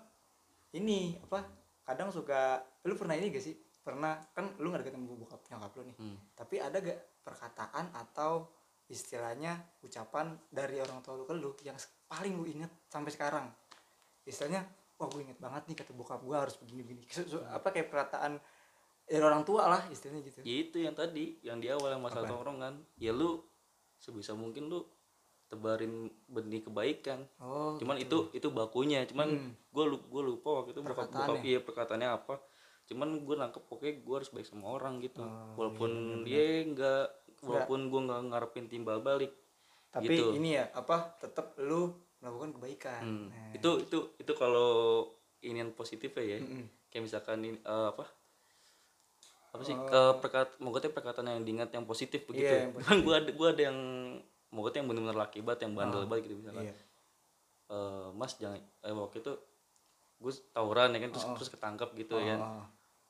[0.70, 1.42] ini apa
[1.82, 3.58] kadang suka lu pernah ini gak sih?
[3.82, 5.96] Pernah kan lu nggak sama bokap nyokap lu nih.
[5.98, 6.16] Hmm.
[6.38, 8.46] tapi ada gak perkataan atau
[8.86, 9.52] istilahnya
[9.82, 11.74] ucapan dari orang tua lu ke lu yang
[12.06, 13.46] paling lu inget sampai sekarang?
[14.22, 14.62] Istilahnya
[14.98, 17.86] wah gue inget banget nih kata bokap gua harus begini begini Su- su- apa kayak
[17.88, 18.42] perkataan
[19.08, 20.38] dari orang tua lah istilahnya gitu.
[20.44, 22.32] Ya itu yang tadi yang di awal yang masalah Apa?
[22.36, 22.74] tongkrongan.
[23.00, 23.40] Ya lu
[23.96, 24.84] sebisa mungkin lu
[25.48, 27.24] tebarin benih kebaikan.
[27.40, 28.28] Oh cuman gitu.
[28.28, 29.00] itu itu bakunya.
[29.08, 29.52] Cuman Hmm.
[29.56, 32.36] gue lu gue lupa waktu itu bokap bokap iya perkataannya apa.
[32.84, 35.24] Cuman gue nangkep pokoknya gue harus baik sama orang gitu.
[35.24, 35.90] Oh, walaupun
[36.28, 37.04] iya, dia enggak
[37.40, 39.30] walaupun gue nggak ngarepin timbal balik
[39.88, 40.36] tapi gitu.
[40.36, 43.26] ini ya apa tetap lu melakukan kebaikan Hmm.
[43.28, 43.52] Nah.
[43.52, 45.06] itu itu itu kalau
[45.40, 46.66] ini yang positif ya Mm-mm.
[46.88, 48.04] kayak misalkan ini eh, apa
[49.48, 49.86] apa sih Oh.
[49.86, 53.48] eh, perkat maksudnya perkataan yang diingat yang positif begitu Iya, yang cuman gue ada gue
[53.48, 53.78] ada yang
[54.48, 56.06] maksudnya yang benar-benar laki banget yang bandel Oh.
[56.06, 56.74] banget gitu misalkan Iya.
[57.68, 59.32] eh, mas jangan eh, waktu itu
[60.18, 61.36] gue tawuran ya kan terus Oh, oh.
[61.38, 62.66] terus ketangkap gitu ya kan Oh,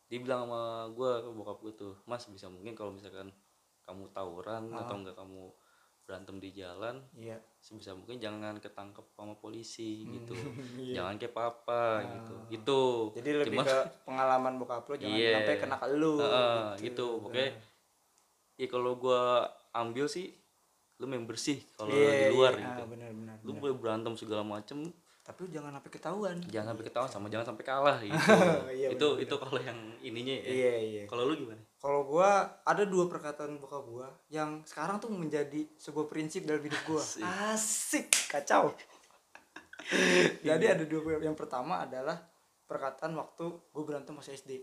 [0.07, 3.33] dia bilang sama gue bokap gue tuh mas bisa mungkin kalau misalkan
[3.83, 4.79] kamu tawuran Oh.
[4.79, 5.49] atau enggak kamu
[6.09, 7.37] berantem di jalan iya.
[7.61, 10.33] sebisa mungkin jangan ketangkep sama polisi gitu.
[10.81, 11.05] Iya.
[11.05, 12.49] jangan kayak papa gitu Ah.
[12.49, 12.83] gitu.
[13.13, 15.33] Jadi lebih Cuman- ke pengalaman bokap lu jangan Iya.
[15.37, 17.07] sampai kena ke lu Heeh, gitu.
[17.21, 17.49] pokoknya
[18.57, 19.23] ya kalau gue
[19.71, 20.33] ambil sih
[20.97, 22.65] lu main bersih kalau Iya, di luar iya.
[22.65, 22.81] gitu.
[22.81, 23.61] Ah, benar benar lu benar.
[23.61, 24.89] boleh berantem segala macem.
[25.21, 26.37] Tapi lu jangan sampai ketahuan.
[26.43, 28.33] Jangan sampai ketawa sama jangan sampai kalah gitu.
[28.73, 30.49] Iya, itu benar, itu kalau yang ininya ya.
[30.49, 31.03] Iya iya.
[31.05, 36.11] Kalau lu gimana kalau gua ada dua perkataan bokap gua yang sekarang tuh menjadi sebuah
[36.11, 37.03] prinsip dalam hidup gua.
[37.03, 37.23] Asik.
[37.25, 38.75] asik kacau.
[40.47, 42.19] Jadi ada dua yang pertama adalah
[42.69, 44.61] perkataan waktu gue berantem masih SD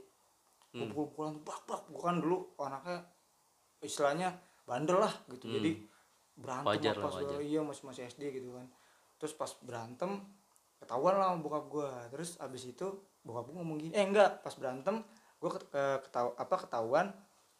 [0.76, 0.92] gue Hmm.
[0.92, 1.82] pukul-pukulan bak bak.
[1.88, 3.00] Gue kan dulu anaknya
[3.80, 4.30] istilahnya
[4.68, 5.48] bandel lah gitu.
[5.48, 5.56] Hmm.
[5.56, 5.72] jadi
[6.36, 8.68] berantem Wajar apa segala iya masih masih SD gitu kan.
[9.16, 10.20] Terus pas berantem
[10.84, 12.88] ketahuan lah sama bokap gue terus abis itu
[13.24, 14.44] bokap gue ngomong gini eh enggak.
[14.44, 15.00] Pas berantem
[15.38, 15.50] gue
[16.02, 17.08] ketahu apa ketahuan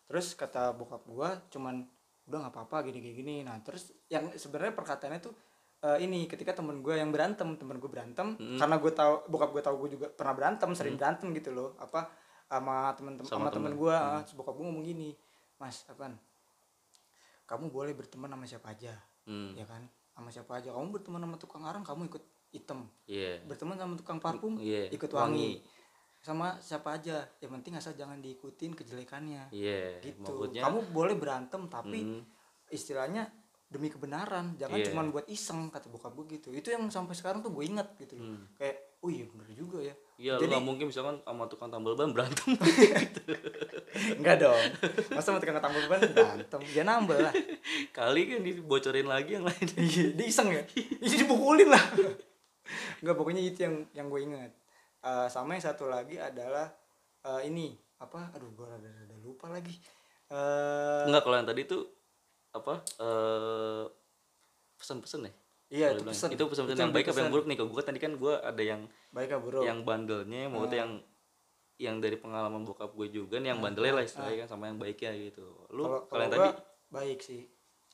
[0.06, 1.84] terus kata bokap gue cuman
[2.26, 3.36] udah nggak apa-apa gini gini gini.
[3.42, 5.34] Nah terus yang sebenarnya perkataannya tuh
[5.82, 8.58] eh, ini ketika temen gue yang berantem temen gue berantem Mm.
[8.58, 12.10] karena gue tahu bokap gue tahu gue juga pernah berantem sering berantem gitu loh apa
[12.46, 13.82] sama temen-temen Sama sama temen temen.
[13.82, 14.34] gue Hmm.
[14.34, 15.10] bokap gue ngomong gini
[15.56, 16.14] mas apaan?
[17.46, 18.94] Kamu boleh berteman sama siapa aja.
[19.24, 19.54] Hmm.
[19.54, 19.86] Ya kan?
[20.12, 20.70] Sama siapa aja.
[20.70, 22.90] Kamu berteman sama tukang arang kamu ikut hitam.
[23.06, 23.42] Iya.
[23.44, 25.62] Berteman sama tukang parfum Iya, ikut wangi.
[26.26, 27.22] Sama siapa aja.
[27.38, 29.54] Yang penting asal jangan diikutin kejelekannya.
[29.54, 30.26] Iya gitu.
[30.26, 32.22] maksudnya kamu boleh berantem tapi hmm,
[32.74, 33.30] istilahnya
[33.70, 34.58] demi kebenaran.
[34.58, 34.90] Jangan Iya.
[34.90, 36.50] cuman buat iseng kata bokap gue gitu.
[36.50, 38.26] Itu yang sampai sekarang tuh gue inget gitu loh.
[38.34, 38.50] Hmm.
[38.58, 39.94] kayak oh iya bener juga ya.
[40.18, 42.58] Iya, lu Jadi- nggak mungkin misalkan sama tukang tambal ban berantem.
[44.18, 44.64] enggak dong.
[45.12, 46.62] Masa mau tukang tambal ban berantem?
[46.66, 47.34] Dia nambah lah.
[47.92, 49.68] Kali kan dibocorin lagi yang lain.
[49.78, 50.64] iya dia iseng ya?
[50.74, 51.84] Ini dipukulin lah.
[52.98, 54.52] Enggak pokoknya itu yang yang gue inget
[55.06, 56.66] Eh, sama yang satu lagi adalah
[57.22, 59.78] eh, ini apa aduh gue rada rada lupa lagi
[60.28, 61.86] eh Enggak kalau yang tadi tuh
[62.52, 63.86] apa eh
[64.76, 65.34] pesan-pesan ya?
[65.68, 67.56] iya itu pesan Itu pesan-pesan Itu yang baik apa yang buruk nih?
[67.56, 68.82] Kalau gue tadi kan gue ada yang
[69.12, 70.82] baik ya bro yang bandelnya, maksudnya Ah.
[70.82, 70.92] yang
[71.76, 75.12] yang dari pengalaman bokap gue juga nih yang bandelnya lah istilahnya kan sama yang baiknya
[75.22, 75.46] gitu.
[75.70, 76.50] Lu kalau kalau yang gua tadi
[76.90, 77.42] baik sih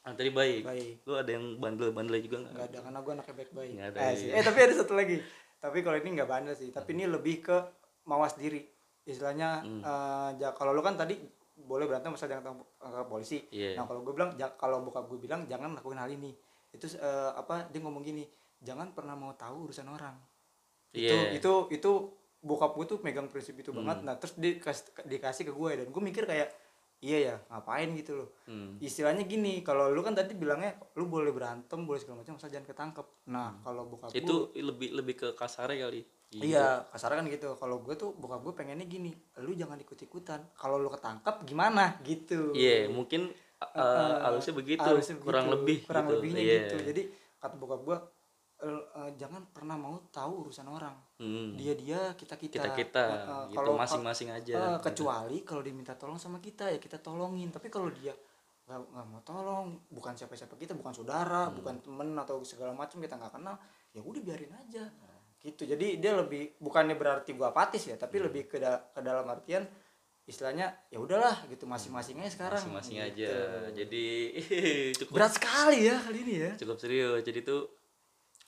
[0.01, 0.61] yang tadi baik.
[0.63, 2.53] baik Lu ada yang bandel-bandel juga nggak?
[2.53, 4.31] nggak ada karena gue anaknya baik-baik Nggak ada, eh, iya.
[4.33, 5.15] eh tapi ada satu lagi
[5.61, 7.57] tapi kalau ini nggak bandel sih tapi ini lebih ke
[8.03, 8.65] mawas diri
[9.03, 9.81] istilahnya Hmm.
[9.81, 11.15] eh, ja- kalau lu kan tadi
[11.55, 13.77] boleh berantem asal jangan tangkap tangkap polisi Iya.
[13.77, 16.33] nah kalau gue bilang ja- kalau bokap gue bilang jangan lakuin hal ini
[16.71, 18.25] itu eh, apa dia ngomong gini
[18.57, 20.17] jangan pernah mau tahu urusan orang
[20.91, 21.37] itu Iya.
[21.37, 21.91] itu itu
[22.39, 23.85] bokap gue tuh megang prinsip itu Hmm.
[23.85, 26.49] banget nah terus dikasih dikasih ke gue ya, dan gue mikir kayak
[27.01, 28.77] iya ya ngapain gitu loh Hmm.
[28.77, 32.67] istilahnya gini kalau lu kan tadi bilangnya lu boleh berantem boleh segala macam asal jangan
[32.67, 34.19] ketangkep nah kalau bokap Hmm.
[34.19, 36.01] Itu lebih lebih ke kasarnya kali.
[36.31, 39.99] gue iya kasar kan gitu kalau gue tuh bokap gue pengennya gini lu jangan ikut
[39.99, 43.27] ikutan kalau lu ketangkep gimana gitu Iya, mungkin
[43.59, 45.57] uh, Eh, halusnya begitu, harusnya kurang begitu.
[45.57, 46.13] lebih kurang gitu.
[46.15, 46.55] lebihnya Iya.
[46.61, 47.01] gitu jadi
[47.35, 47.97] kata bokap gue
[48.63, 51.53] eh, jangan pernah mau tahu urusan orang Hmm.
[51.53, 54.81] dia dia kita kita kita kita Eh, gitu kalau masing-masing aja gitu.
[54.83, 58.13] kecuali kalau diminta tolong sama kita ya kita tolongin tapi kalau dia
[58.63, 61.57] nggak mau tolong bukan siapa siapa kita bukan saudara Hmm.
[61.57, 63.53] bukan temen atau segala macam kita nggak kenal
[63.91, 64.85] ya udah biarin aja
[65.37, 68.01] gitu jadi dia lebih bukannya berarti gua apatis ya Hmm.
[68.01, 69.65] tapi lebih ke, da- ke dalam artian
[70.23, 73.25] istilahnya ya udahlah gitu masing-masingnya sekarang masing-masing gitu.
[73.25, 73.33] aja
[73.73, 74.05] jadi
[75.01, 77.80] cukup berat sekali ya kali ini ya cukup serius jadi tuh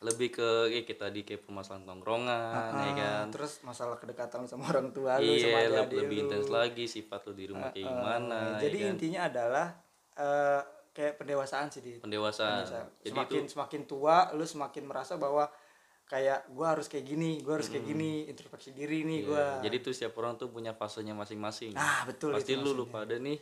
[0.03, 3.25] lebih ke kayak kita di kayak permasalahan tongkrongan ya Ah, kan?
[3.29, 7.23] terus masalah kedekatan sama orang tua lu sama iya adik lebih, lebih intens lagi sifat
[7.23, 8.91] lu di rumah kayak gimana Eh, ya jadi kan?
[8.91, 9.67] intinya adalah
[10.13, 12.61] eh, kayak pendewasaan sih di pendewasaan.
[12.61, 12.87] Pendewasaan.
[12.99, 15.47] jadi semakin itu semakin tua lu semakin merasa bahwa
[16.05, 19.57] kayak gua harus kayak gini gua harus kayak gini introspeksi diri nih gua.
[19.57, 19.63] Hmm.
[19.63, 21.71] jadi tuh setiap orang tuh punya fasenya masing-masing.
[21.71, 23.39] Nah betul pasti itu lu lupa ada nih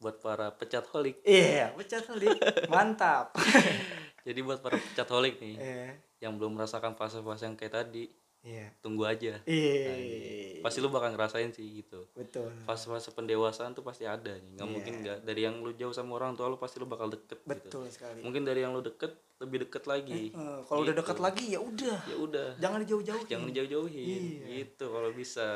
[0.00, 1.20] buat para pecat holik.
[1.22, 2.26] Iya pecat kali
[2.72, 3.36] mantap.
[4.26, 8.04] Jadi buat para pecat holik nih eh yang belum merasakan fase-fase yang kayak tadi
[8.44, 8.68] iya.
[8.84, 9.40] tunggu aja.
[9.48, 10.60] Iya.
[10.60, 12.12] Pasti lu bakal ngerasain sih gitu.
[12.12, 12.52] Betul.
[12.68, 14.52] Fase-fase pendewasaan tuh pasti ada nih.
[14.56, 14.74] Nggak Iya.
[14.76, 15.18] mungkin nggak.
[15.24, 17.48] Dari yang lu jauh sama orang tua lu pasti lu bakal deket gitu.
[17.48, 18.20] Betul sekali.
[18.20, 20.28] Mungkin dari yang lu deket lebih deket lagi.
[20.28, 21.98] Eh, kalau udah dekat lagi ya udah.
[22.04, 22.48] Ya udah.
[22.60, 23.28] Jangan dijauh-jauhin.
[23.32, 24.20] Jangan dijauh-jauhin.
[24.44, 24.44] Iya.
[24.60, 25.48] gitu kalau bisa.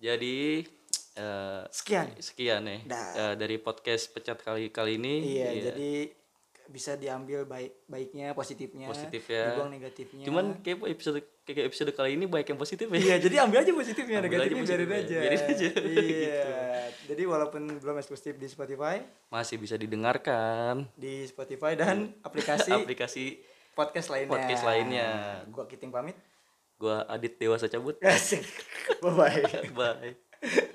[0.00, 0.64] Jadi
[1.18, 3.10] eh, sekian sekian nih Dah.
[3.12, 6.14] eh, dari podcast pecat kali kali ini Iya, jadi
[6.68, 9.50] bisa diambil baik baiknya, positifnya, Positif ya.
[9.50, 10.20] dibuang negatifnya.
[10.22, 13.72] cuman kayak episode kayak episode kali ini banyak yang positif ya iya, jadi ambil aja
[13.72, 15.18] positifnya, Ambil aja negatifnya biarin positifnya, aja.
[15.18, 15.68] biarin aja.
[15.80, 16.44] Iya.
[17.08, 23.40] Jadi walaupun belum eksklusif di Spotify, masih bisa didengarkan di Spotify dan aplikasi aplikasi
[23.72, 24.28] podcast lainnya.
[24.30, 25.08] podcast lainnya.
[25.48, 26.20] Gua Kiting pamit.
[26.76, 28.44] gua Adit Dewasa cabut Asik.
[29.00, 29.16] Bye
[29.72, 29.72] bye.
[29.72, 30.67] bye